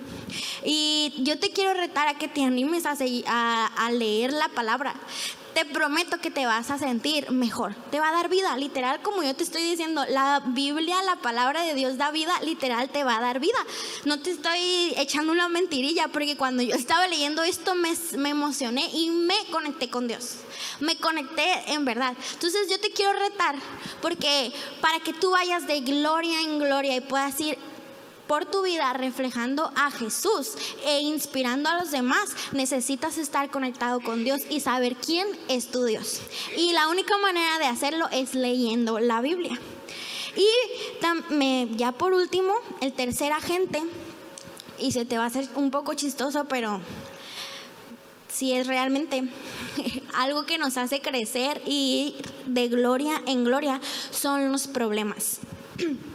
[0.65, 4.95] Y yo te quiero retar a que te animes a, a, a leer la palabra
[5.55, 7.75] te prometo que te vas a sentir mejor.
[7.91, 10.05] Te va a dar vida, literal, como yo te estoy diciendo.
[10.09, 13.59] La Biblia, la palabra de Dios da vida, literal, te va a dar vida.
[14.05, 18.91] No te estoy echando una mentirilla, porque cuando yo estaba leyendo esto me, me emocioné
[18.93, 20.39] y me conecté con Dios.
[20.81, 22.15] Me conecté en verdad.
[22.33, 23.55] Entonces yo te quiero retar,
[24.03, 27.59] porque para que tú vayas de gloria en gloria y puedas ir
[28.27, 34.25] por tu vida reflejando a Jesús e inspirando a los demás, necesitas estar conectado con
[34.25, 36.21] Dios y saber quién es tu Dios.
[36.57, 39.59] Y la única manera de hacerlo es leyendo la Biblia.
[40.37, 43.83] Y ya por último, el tercer agente,
[44.79, 46.81] y se te va a hacer un poco chistoso, pero
[48.29, 49.29] si es realmente
[50.15, 55.39] algo que nos hace crecer y de gloria en gloria, son los problemas.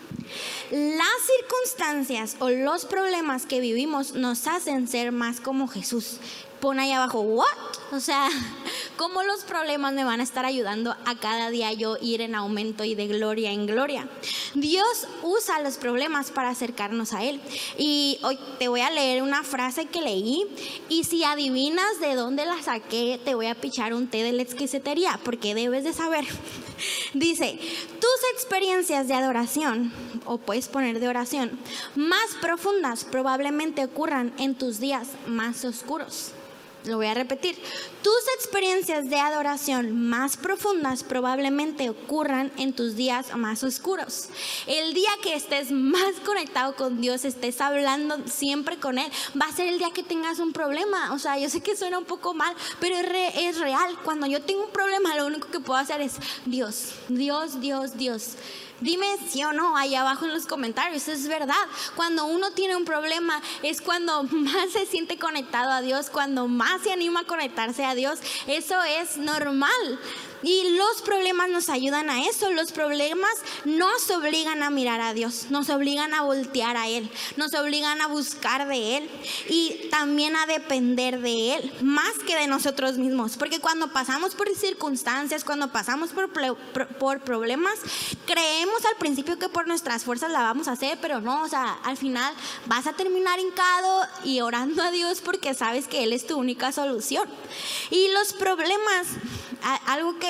[0.72, 6.20] Las circunstancias o los problemas que vivimos nos hacen ser más como Jesús.
[6.60, 7.48] Pon ahí abajo, ¿what?
[7.92, 8.30] O sea,
[8.98, 12.84] ¿cómo los problemas me van a estar ayudando a cada día yo ir en aumento
[12.84, 14.08] y de gloria en gloria?
[14.54, 17.42] Dios usa los problemas para acercarnos a Él.
[17.78, 20.46] Y hoy te voy a leer una frase que leí
[20.88, 24.44] y si adivinas de dónde la saqué, te voy a pichar un té de la
[24.44, 26.26] exquisitería, porque debes de saber.
[27.14, 27.60] Dice,
[28.00, 29.92] tus experiencias de adoración,
[30.26, 31.60] o puedes poner de oración,
[31.96, 36.34] más profundas probablemente ocurran en tus días más oscuros.
[36.86, 37.58] Lo voy a repetir.
[38.02, 44.30] Tus experiencias de adoración más profundas probablemente ocurran en tus días más oscuros.
[44.66, 49.54] El día que estés más conectado con Dios, estés hablando siempre con Él, va a
[49.54, 51.14] ser el día que tengas un problema.
[51.14, 53.98] O sea, yo sé que suena un poco mal, pero es, es real.
[54.06, 56.14] Cuando yo tengo un problema, lo único que puedo hacer es
[56.46, 58.36] Dios, Dios, Dios, Dios.
[58.82, 61.08] Dime sí o no ahí abajo en los comentarios.
[61.08, 61.56] Es verdad.
[61.96, 66.82] Cuando uno tiene un problema es cuando más se siente conectado a Dios, cuando más
[66.82, 68.20] se anima a conectarse a Dios.
[68.48, 70.00] Eso es normal.
[70.44, 72.52] Y los problemas nos ayudan a eso.
[72.52, 73.32] Los problemas
[73.66, 78.08] nos obligan a mirar a Dios, nos obligan a voltear a Él, nos obligan a
[78.08, 79.10] buscar de Él
[79.50, 83.38] y también a depender de Él, más que de nosotros mismos.
[83.38, 86.30] Porque cuando pasamos por circunstancias, cuando pasamos por,
[86.98, 87.80] por problemas,
[88.26, 91.80] creemos al principio que por nuestras fuerzas la vamos a hacer, pero no, o sea,
[91.84, 92.34] al final
[92.66, 96.72] vas a terminar hincado y orando a Dios porque sabes que Él es tu única
[96.72, 97.28] solución.
[97.90, 99.08] Y los problemas,
[99.86, 100.29] algo que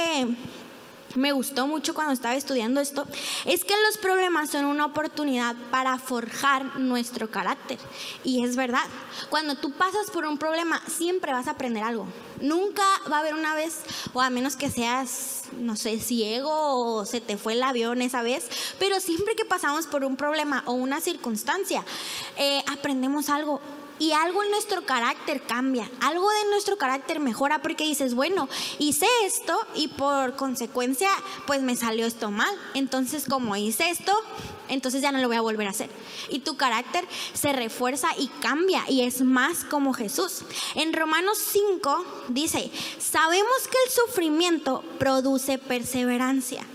[1.15, 3.05] me gustó mucho cuando estaba estudiando esto
[3.45, 7.79] es que los problemas son una oportunidad para forjar nuestro carácter.
[8.23, 8.83] Y es verdad,
[9.29, 12.07] cuando tú pasas por un problema siempre vas a aprender algo.
[12.41, 13.81] Nunca va a haber una vez,
[14.13, 18.21] o a menos que seas, no sé, ciego o se te fue el avión esa
[18.21, 18.47] vez,
[18.79, 21.83] pero siempre que pasamos por un problema o una circunstancia,
[22.37, 23.59] eh, aprendemos algo
[23.99, 29.05] y algo en nuestro carácter cambia, algo de nuestro carácter mejora porque dices, bueno, hice
[29.25, 31.09] esto y por consecuencia
[31.45, 32.53] pues me salió esto mal.
[32.73, 34.13] Entonces como hice esto,
[34.69, 35.89] entonces ya no lo voy a volver a hacer.
[36.29, 40.43] Y tu carácter se refuerza y cambia y es más como Jesús.
[40.75, 46.65] En Romanos 5 dice, sabemos que el sufrimiento produce perseverancia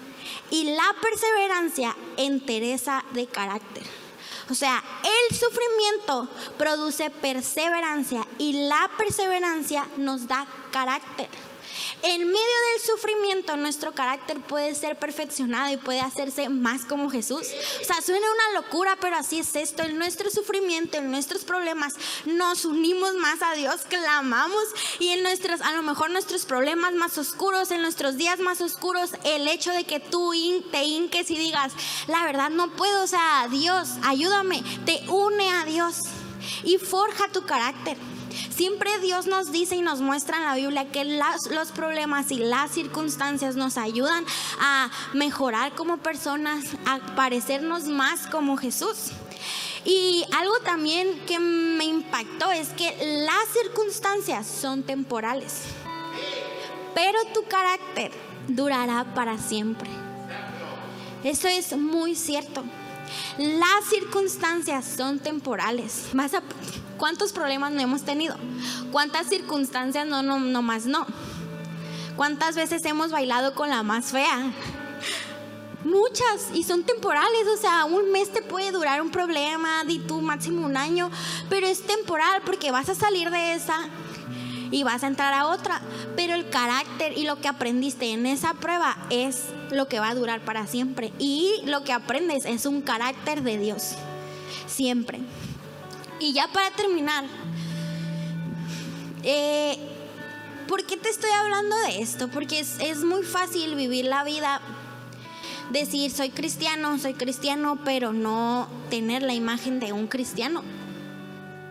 [0.50, 4.03] y la perseverancia entereza de carácter.
[4.50, 6.28] O sea, el sufrimiento
[6.58, 11.28] produce perseverancia y la perseverancia nos da carácter.
[12.02, 17.46] En medio del sufrimiento nuestro carácter puede ser perfeccionado y puede hacerse más como Jesús.
[17.80, 19.82] O sea, suena una locura, pero así es esto.
[19.82, 21.94] En nuestro sufrimiento, en nuestros problemas,
[22.26, 24.64] nos unimos más a Dios, clamamos
[24.98, 29.10] y en nuestros, a lo mejor nuestros problemas más oscuros, en nuestros días más oscuros,
[29.24, 30.32] el hecho de que tú
[30.70, 31.72] te hinques y digas,
[32.06, 35.96] la verdad no puedo, o sea, Dios, ayúdame, te une a Dios
[36.64, 37.96] y forja tu carácter.
[38.54, 42.70] Siempre Dios nos dice y nos muestra en la Biblia que los problemas y las
[42.70, 44.24] circunstancias nos ayudan
[44.60, 49.10] a mejorar como personas, a parecernos más como Jesús.
[49.84, 52.90] Y algo también que me impactó es que
[53.26, 55.62] las circunstancias son temporales,
[56.94, 58.10] pero tu carácter
[58.48, 59.90] durará para siempre.
[61.22, 62.64] Eso es muy cierto.
[63.38, 66.06] Las circunstancias son temporales.
[66.12, 66.42] Vas a
[66.98, 68.36] ¿Cuántos problemas no hemos tenido?
[68.92, 71.06] ¿Cuántas circunstancias no, no, no más no?
[72.16, 74.52] ¿Cuántas veces hemos bailado con la más fea?
[75.84, 80.20] Muchas y son temporales, o sea, un mes te puede durar un problema, di tú
[80.20, 81.10] máximo un año,
[81.50, 83.76] pero es temporal porque vas a salir de esa
[84.70, 85.82] y vas a entrar a otra,
[86.16, 90.14] pero el carácter y lo que aprendiste en esa prueba es lo que va a
[90.14, 93.94] durar para siempre y lo que aprendes es un carácter de Dios,
[94.66, 95.20] siempre.
[96.20, 97.24] Y ya para terminar,
[99.22, 99.76] eh,
[100.68, 102.28] ¿por qué te estoy hablando de esto?
[102.28, 104.60] Porque es, es muy fácil vivir la vida,
[105.70, 110.62] decir soy cristiano, soy cristiano, pero no tener la imagen de un cristiano.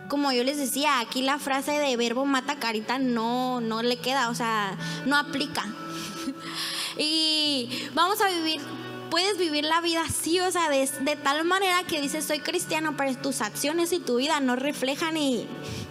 [0.08, 4.28] Como yo les decía, aquí la frase de verbo mata carita no, no le queda,
[4.28, 4.76] o sea,
[5.06, 5.64] no aplica.
[6.98, 8.60] y vamos a vivir
[9.14, 13.16] puedes vivir la vida así, o sea, de, tal manera que dices soy cristiano, pero
[13.16, 15.46] tus acciones y tu vida no reflejan y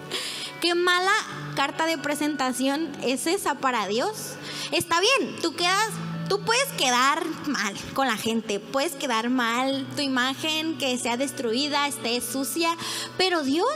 [0.62, 1.14] qué mala
[1.56, 4.34] carta de presentación es esa para Dios.
[4.74, 5.92] Está bien, tú quedas
[6.28, 11.88] tú puedes quedar mal con la gente, puedes quedar mal, tu imagen que sea destruida,
[11.88, 12.76] esté sucia,
[13.18, 13.70] pero Dios,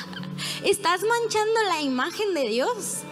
[0.64, 3.04] estás manchando la imagen de Dios.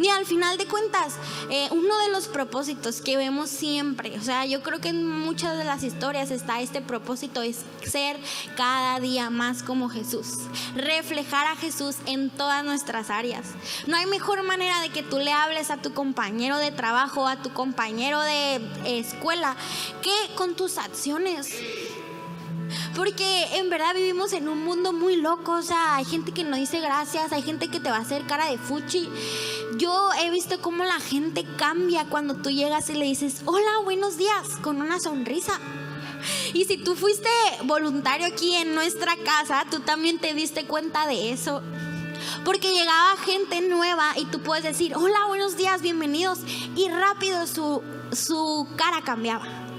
[0.00, 1.16] Y al final de cuentas,
[1.50, 5.58] eh, uno de los propósitos que vemos siempre, o sea, yo creo que en muchas
[5.58, 8.18] de las historias está este propósito, es ser
[8.56, 10.38] cada día más como Jesús,
[10.74, 13.48] reflejar a Jesús en todas nuestras áreas.
[13.86, 17.42] No hay mejor manera de que tú le hables a tu compañero de trabajo, a
[17.42, 19.54] tu compañero de escuela,
[20.00, 21.54] que con tus acciones.
[22.94, 25.52] Porque en verdad vivimos en un mundo muy loco.
[25.52, 28.26] O sea, hay gente que no dice gracias, hay gente que te va a hacer
[28.26, 29.08] cara de fuchi.
[29.76, 34.16] Yo he visto cómo la gente cambia cuando tú llegas y le dices, hola, buenos
[34.16, 35.60] días, con una sonrisa.
[36.52, 37.28] Y si tú fuiste
[37.64, 41.62] voluntario aquí en nuestra casa, tú también te diste cuenta de eso.
[42.44, 46.40] Porque llegaba gente nueva y tú puedes decir, hola, buenos días, bienvenidos.
[46.76, 49.69] Y rápido su, su cara cambiaba.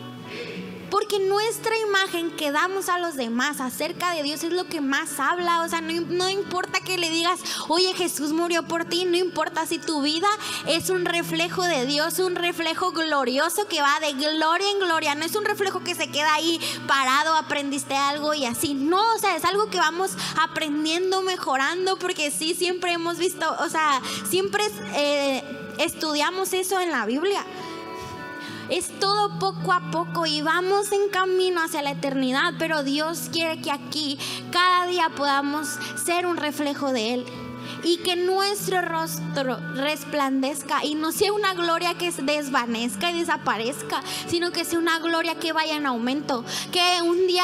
[0.92, 5.21] Porque nuestra imagen que damos a los demás acerca de Dios es lo que más
[5.21, 5.62] habla.
[5.62, 7.39] O sea, no, importa que le digas,
[7.69, 9.06] oye, Jesús murió por ti.
[9.06, 10.27] No importa si tu vida
[10.67, 15.15] es un reflejo de Dios, un reflejo glorioso que va de gloria en gloria.
[15.15, 18.73] No es un reflejo que se queda ahí parado, aprendiste algo y así.
[18.73, 20.12] No, o sea, es algo que vamos
[20.44, 21.98] aprendiendo, mejorando.
[22.00, 24.65] Porque sí, siempre hemos visto, o sea, siempre
[24.96, 25.42] eh,
[25.77, 27.46] estudiamos eso en la Biblia.
[28.72, 33.62] Es todo poco a poco y vamos en camino hacia la eternidad, pero Dios quiere
[33.62, 34.17] que aquí
[34.50, 35.67] cada día podamos
[36.06, 37.26] ser un reflejo de Él
[37.84, 44.52] y que nuestro rostro resplandezca y no sea una gloria que desvanezca y desaparezca, sino
[44.52, 47.44] que sea una gloria que vaya en aumento, que un día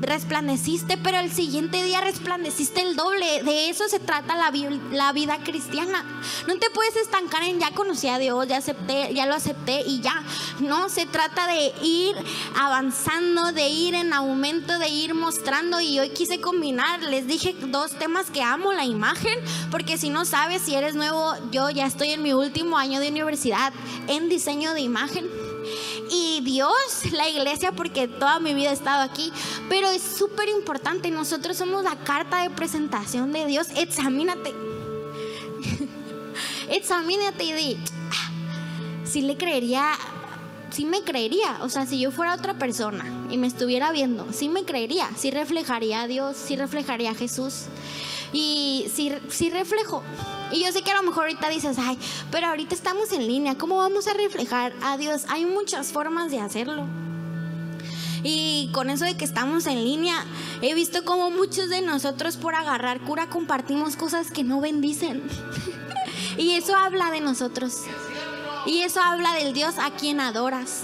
[0.00, 3.42] resplandeciste, pero el siguiente día resplandeciste el doble.
[3.42, 4.52] De eso se trata la,
[4.92, 6.04] la, vida cristiana.
[6.46, 10.00] No te puedes estancar en ya conocí a Dios, ya acepté, ya lo acepté y
[10.00, 10.22] ya.
[10.60, 12.14] No, se trata de ir
[12.58, 15.80] avanzando, de ir en aumento, de ir mostrando.
[15.80, 19.38] Y hoy quise combinar, les dije dos temas que amo, la imagen,
[19.70, 23.08] porque si no sabes, si eres nuevo, yo ya estoy en mi último año de
[23.08, 23.72] universidad
[24.08, 25.45] en diseño de imagen
[26.10, 26.72] y Dios,
[27.12, 29.32] la iglesia, porque toda mi vida he estado aquí,
[29.68, 34.54] pero es súper importante, nosotros somos la carta de presentación de Dios, examínate,
[36.70, 37.76] examínate y di,
[38.10, 38.30] ah,
[39.04, 39.92] si le creería,
[40.70, 44.48] si me creería, o sea, si yo fuera otra persona y me estuviera viendo, si
[44.48, 47.66] me creería, si reflejaría a Dios, si reflejaría a Jesús.
[48.32, 50.02] Y si, si reflejo,
[50.52, 51.98] y yo sé que a lo mejor ahorita dices, ay,
[52.30, 55.24] pero ahorita estamos en línea, ¿cómo vamos a reflejar a Dios?
[55.28, 56.86] Hay muchas formas de hacerlo.
[58.22, 60.24] Y con eso de que estamos en línea,
[60.60, 65.22] he visto como muchos de nosotros por agarrar cura compartimos cosas que no bendicen.
[66.36, 67.82] y eso habla de nosotros.
[68.66, 70.82] Y eso habla del Dios a quien adoras.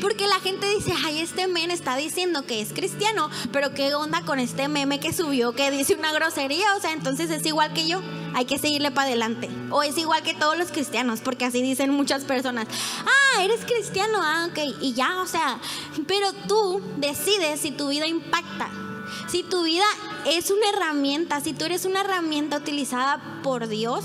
[0.00, 4.22] Porque la gente dice, ay, este men está diciendo que es cristiano, pero qué onda
[4.22, 7.88] con este meme que subió que dice una grosería, o sea, entonces es igual que
[7.88, 8.00] yo,
[8.34, 9.48] hay que seguirle para adelante.
[9.70, 12.66] O es igual que todos los cristianos, porque así dicen muchas personas,
[13.00, 15.58] ah, eres cristiano, ah, ok, y ya, o sea,
[16.06, 18.70] pero tú decides si tu vida impacta.
[19.28, 19.84] Si tu vida
[20.26, 24.04] es una herramienta, si tú eres una herramienta utilizada por Dios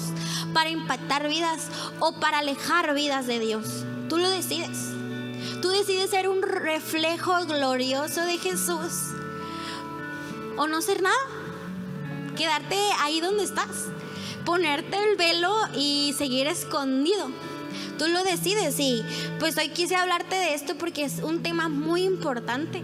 [0.53, 1.67] para impactar vidas
[1.99, 5.00] o para alejar vidas de Dios, tú lo decides.
[5.61, 9.11] Tú decides ser un reflejo glorioso de Jesús
[10.57, 11.15] o no ser nada.
[12.35, 13.87] Quedarte ahí donde estás.
[14.43, 17.29] Ponerte el velo y seguir escondido.
[17.99, 19.03] Tú lo decides y
[19.39, 22.81] pues hoy quise hablarte de esto porque es un tema muy importante.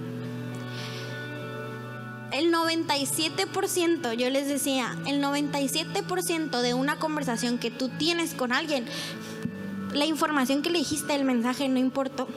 [2.32, 8.86] El 97%, yo les decía, el 97% de una conversación que tú tienes con alguien,
[9.94, 12.28] la información que le dijiste, el mensaje no importó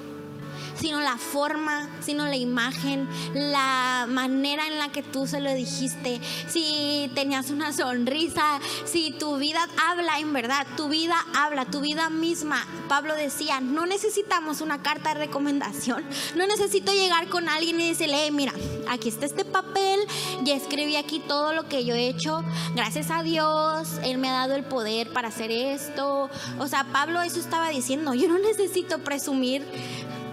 [0.81, 6.21] sino la forma, sino la imagen, la manera en la que tú se lo dijiste,
[6.49, 12.09] si tenías una sonrisa, si tu vida habla en verdad, tu vida habla, tu vida
[12.09, 12.67] misma.
[12.89, 16.05] Pablo decía, no necesitamos una carta de recomendación,
[16.35, 18.53] no necesito llegar con alguien y decirle, mira,
[18.89, 20.01] aquí está este papel,
[20.43, 22.43] ya escribí aquí todo lo que yo he hecho,
[22.75, 26.31] gracias a Dios, Él me ha dado el poder para hacer esto.
[26.59, 29.65] O sea, Pablo eso estaba diciendo, yo no necesito presumir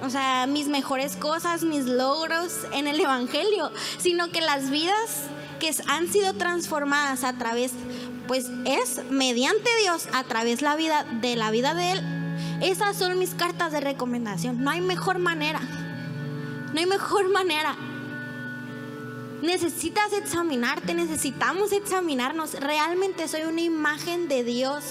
[0.01, 5.23] o sea, mis mejores cosas, mis logros en el Evangelio, sino que las vidas
[5.59, 7.71] que han sido transformadas a través,
[8.27, 12.01] pues es mediante Dios, a través la vida, de la vida de Él.
[12.61, 14.63] Esas son mis cartas de recomendación.
[14.63, 15.59] No hay mejor manera.
[16.73, 17.75] No hay mejor manera.
[19.41, 22.53] Necesitas examinarte, necesitamos examinarnos.
[22.55, 24.83] Realmente soy una imagen de Dios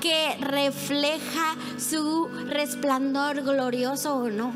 [0.00, 4.52] que refleja su resplandor glorioso o no.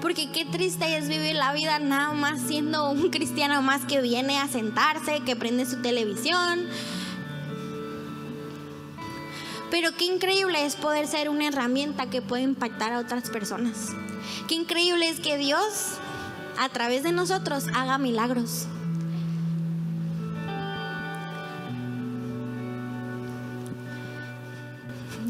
[0.00, 4.38] Porque qué triste es vivir la vida nada más siendo un cristiano más que viene
[4.38, 6.66] a sentarse, que prende su televisión.
[9.70, 13.88] Pero qué increíble es poder ser una herramienta que puede impactar a otras personas.
[14.46, 15.98] Qué increíble es que Dios
[16.58, 18.66] a través de nosotros haga milagros.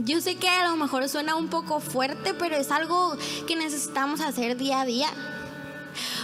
[0.09, 3.15] Yo sé que a lo mejor suena un poco fuerte, pero es algo
[3.47, 5.09] que necesitamos hacer día a día.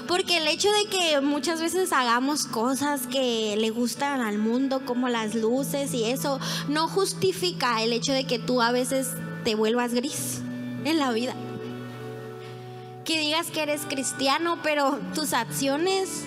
[0.08, 5.10] Porque el hecho de que muchas veces hagamos cosas que le gustan al mundo, como
[5.10, 9.08] las luces y eso, no justifica el hecho de que tú a veces
[9.44, 10.40] te vuelvas gris
[10.86, 11.34] en la vida.
[13.04, 16.24] Que digas que eres cristiano, pero tus acciones,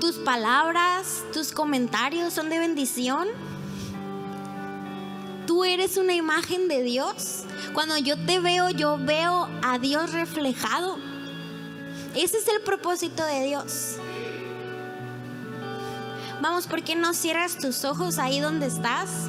[0.00, 3.28] tus palabras, tus comentarios son de bendición.
[5.46, 7.42] Tú eres una imagen de Dios.
[7.74, 10.98] Cuando yo te veo, yo veo a Dios reflejado.
[12.14, 13.96] Ese es el propósito de Dios.
[16.40, 19.28] Vamos, ¿por qué no cierras tus ojos ahí donde estás?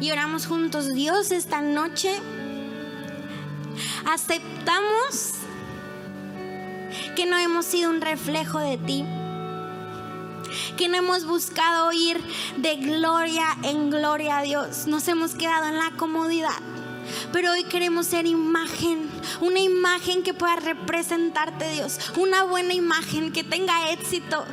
[0.00, 2.12] Y oramos juntos, Dios, esta noche
[4.04, 5.41] aceptamos
[7.14, 9.04] que no hemos sido un reflejo de ti,
[10.76, 12.20] que no hemos buscado ir
[12.56, 16.60] de gloria en gloria a Dios, nos hemos quedado en la comodidad.
[17.32, 19.10] Pero hoy queremos ser imagen,
[19.40, 24.44] una imagen que pueda representarte Dios, una buena imagen que tenga éxito,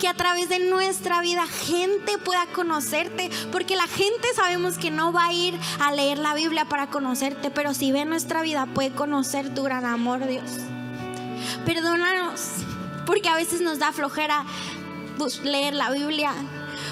[0.00, 5.12] que a través de nuestra vida gente pueda conocerte, porque la gente sabemos que no
[5.12, 8.90] va a ir a leer la Biblia para conocerte, pero si ve nuestra vida puede
[8.90, 10.73] conocer tu gran amor, Dios.
[11.64, 12.40] Perdónanos,
[13.06, 14.44] porque a veces nos da flojera
[15.18, 16.32] pues, leer la Biblia,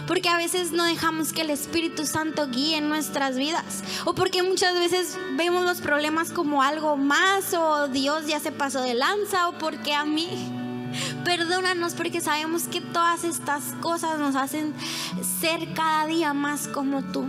[0.07, 4.75] porque a veces no dejamos que el Espíritu Santo guíe nuestras vidas, o porque muchas
[4.75, 9.59] veces vemos los problemas como algo más, o Dios ya se pasó de lanza, o
[9.59, 10.59] porque a mí.
[11.25, 14.75] Perdónanos porque sabemos que todas estas cosas nos hacen
[15.41, 17.29] ser cada día más como tú.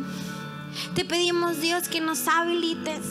[0.95, 3.05] Te pedimos Dios que nos habilites,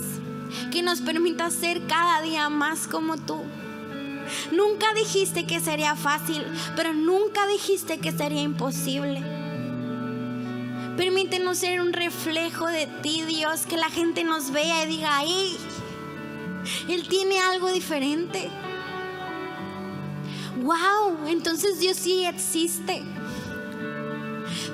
[0.70, 3.42] que nos permitas ser cada día más como tú.
[4.50, 6.44] Nunca dijiste que sería fácil,
[6.76, 9.22] pero nunca dijiste que sería imposible.
[10.96, 15.56] Permítenos ser un reflejo de ti, Dios, que la gente nos vea y diga, ¡ay!
[16.88, 18.50] Él tiene algo diferente.
[20.62, 21.26] ¡Wow!
[21.26, 23.02] Entonces Dios sí existe.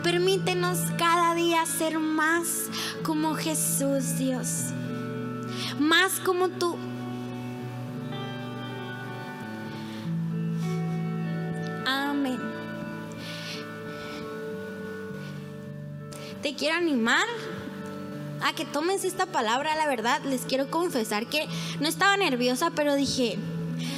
[0.03, 2.69] Permítenos cada día ser más
[3.03, 4.67] como Jesús, Dios.
[5.79, 6.77] Más como tú.
[16.59, 17.27] Quiero animar
[18.43, 21.47] a que tomes esta palabra, la verdad, les quiero confesar que
[21.81, 23.39] no estaba nerviosa, pero dije,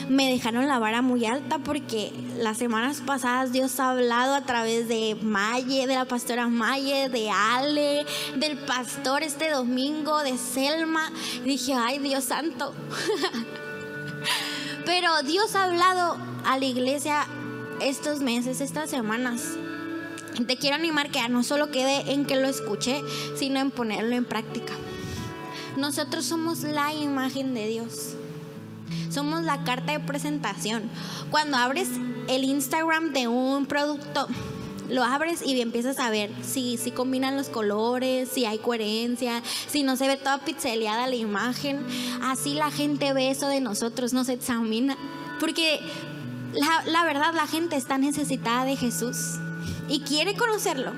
[0.09, 4.89] me dejaron la vara muy alta porque las semanas pasadas Dios ha hablado a través
[4.89, 8.05] de Maye, de la pastora Maye, de Ale,
[8.37, 11.11] del pastor este domingo, de Selma.
[11.45, 12.75] dije, ay Dios santo.
[14.85, 17.27] Pero Dios ha hablado a la iglesia
[17.81, 19.57] estos meses, estas semanas.
[20.47, 23.03] Te quiero animar que no solo quede en que lo escuché,
[23.37, 24.73] sino en ponerlo en práctica.
[25.77, 28.15] Nosotros somos la imagen de Dios.
[29.11, 30.89] Somos la carta de presentación.
[31.31, 31.89] Cuando abres
[32.29, 34.29] el Instagram de un producto,
[34.89, 39.83] lo abres y empiezas a ver si, si combinan los colores, si hay coherencia, si
[39.83, 41.85] no se ve toda pixeleada la imagen.
[42.23, 44.97] Así la gente ve eso de nosotros, nos examina.
[45.39, 45.81] Porque
[46.53, 49.39] la, la verdad, la gente está necesitada de Jesús
[49.89, 50.93] y quiere conocerlo.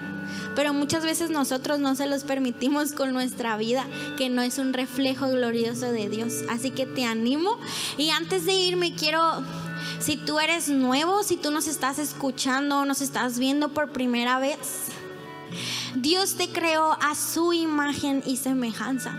[0.55, 3.87] Pero muchas veces nosotros no se los permitimos con nuestra vida,
[4.19, 6.43] que no es un reflejo glorioso de Dios.
[6.51, 7.59] Así que te animo.
[7.97, 9.21] Y antes de irme, quiero,
[9.99, 14.59] si tú eres nuevo, si tú nos estás escuchando, nos estás viendo por primera vez,
[15.95, 19.19] Dios te creó a su imagen y semejanza.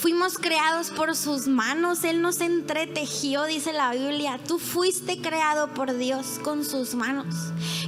[0.00, 4.40] Fuimos creados por sus manos, Él nos entretejió, dice la Biblia.
[4.48, 7.26] Tú fuiste creado por Dios con sus manos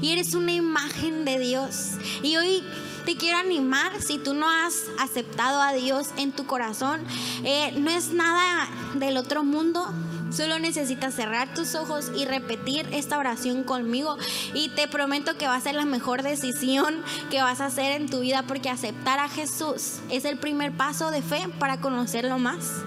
[0.03, 1.93] y eres una imagen de Dios.
[2.23, 2.63] Y hoy
[3.07, 7.01] te quiero animar, si tú no has aceptado a Dios en tu corazón,
[7.45, 9.91] eh, no es nada del otro mundo,
[10.35, 14.17] Solo necesitas cerrar tus ojos y repetir esta oración conmigo.
[14.55, 18.09] Y te prometo que va a ser la mejor decisión que vas a hacer en
[18.09, 22.83] tu vida porque aceptar a Jesús es el primer paso de fe para conocerlo más.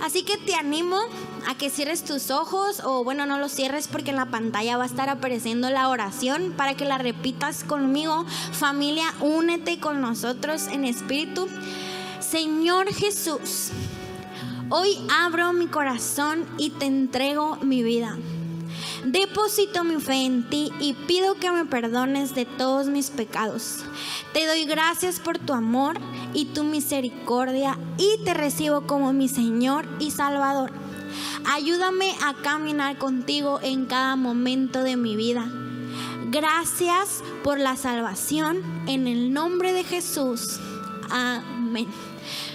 [0.00, 0.96] Así que te animo
[1.48, 4.84] a que cierres tus ojos o bueno, no los cierres porque en la pantalla va
[4.84, 8.24] a estar apareciendo la oración para que la repitas conmigo.
[8.52, 11.48] Familia, únete con nosotros en espíritu.
[12.20, 13.72] Señor Jesús.
[14.70, 18.18] Hoy abro mi corazón y te entrego mi vida.
[19.02, 23.84] Deposito mi fe en ti y pido que me perdones de todos mis pecados.
[24.34, 25.98] Te doy gracias por tu amor
[26.34, 30.70] y tu misericordia y te recibo como mi Señor y Salvador.
[31.46, 35.50] Ayúdame a caminar contigo en cada momento de mi vida.
[36.30, 40.60] Gracias por la salvación en el nombre de Jesús.
[41.08, 41.86] Amén.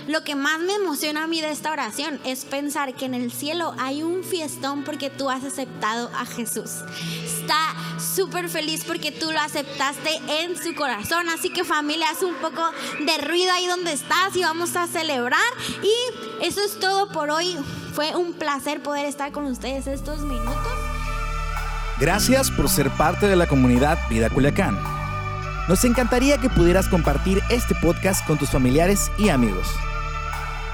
[0.08, 3.32] Lo que más me emociona a mí de esta oración es pensar que en el
[3.32, 6.82] cielo hay un fiestón porque tú has aceptado a Jesús.
[7.24, 11.30] Está súper feliz porque tú lo aceptaste en su corazón.
[11.30, 12.62] Así que familia, haz un poco
[12.99, 15.39] de ruido ahí donde estás y vamos a celebrar.
[15.82, 17.58] Y eso es todo por hoy.
[17.93, 20.68] Fue un placer poder estar con ustedes estos minutos.
[21.99, 24.78] Gracias por ser parte de la comunidad Vida Culiacán.
[25.70, 29.68] Nos encantaría que pudieras compartir este podcast con tus familiares y amigos.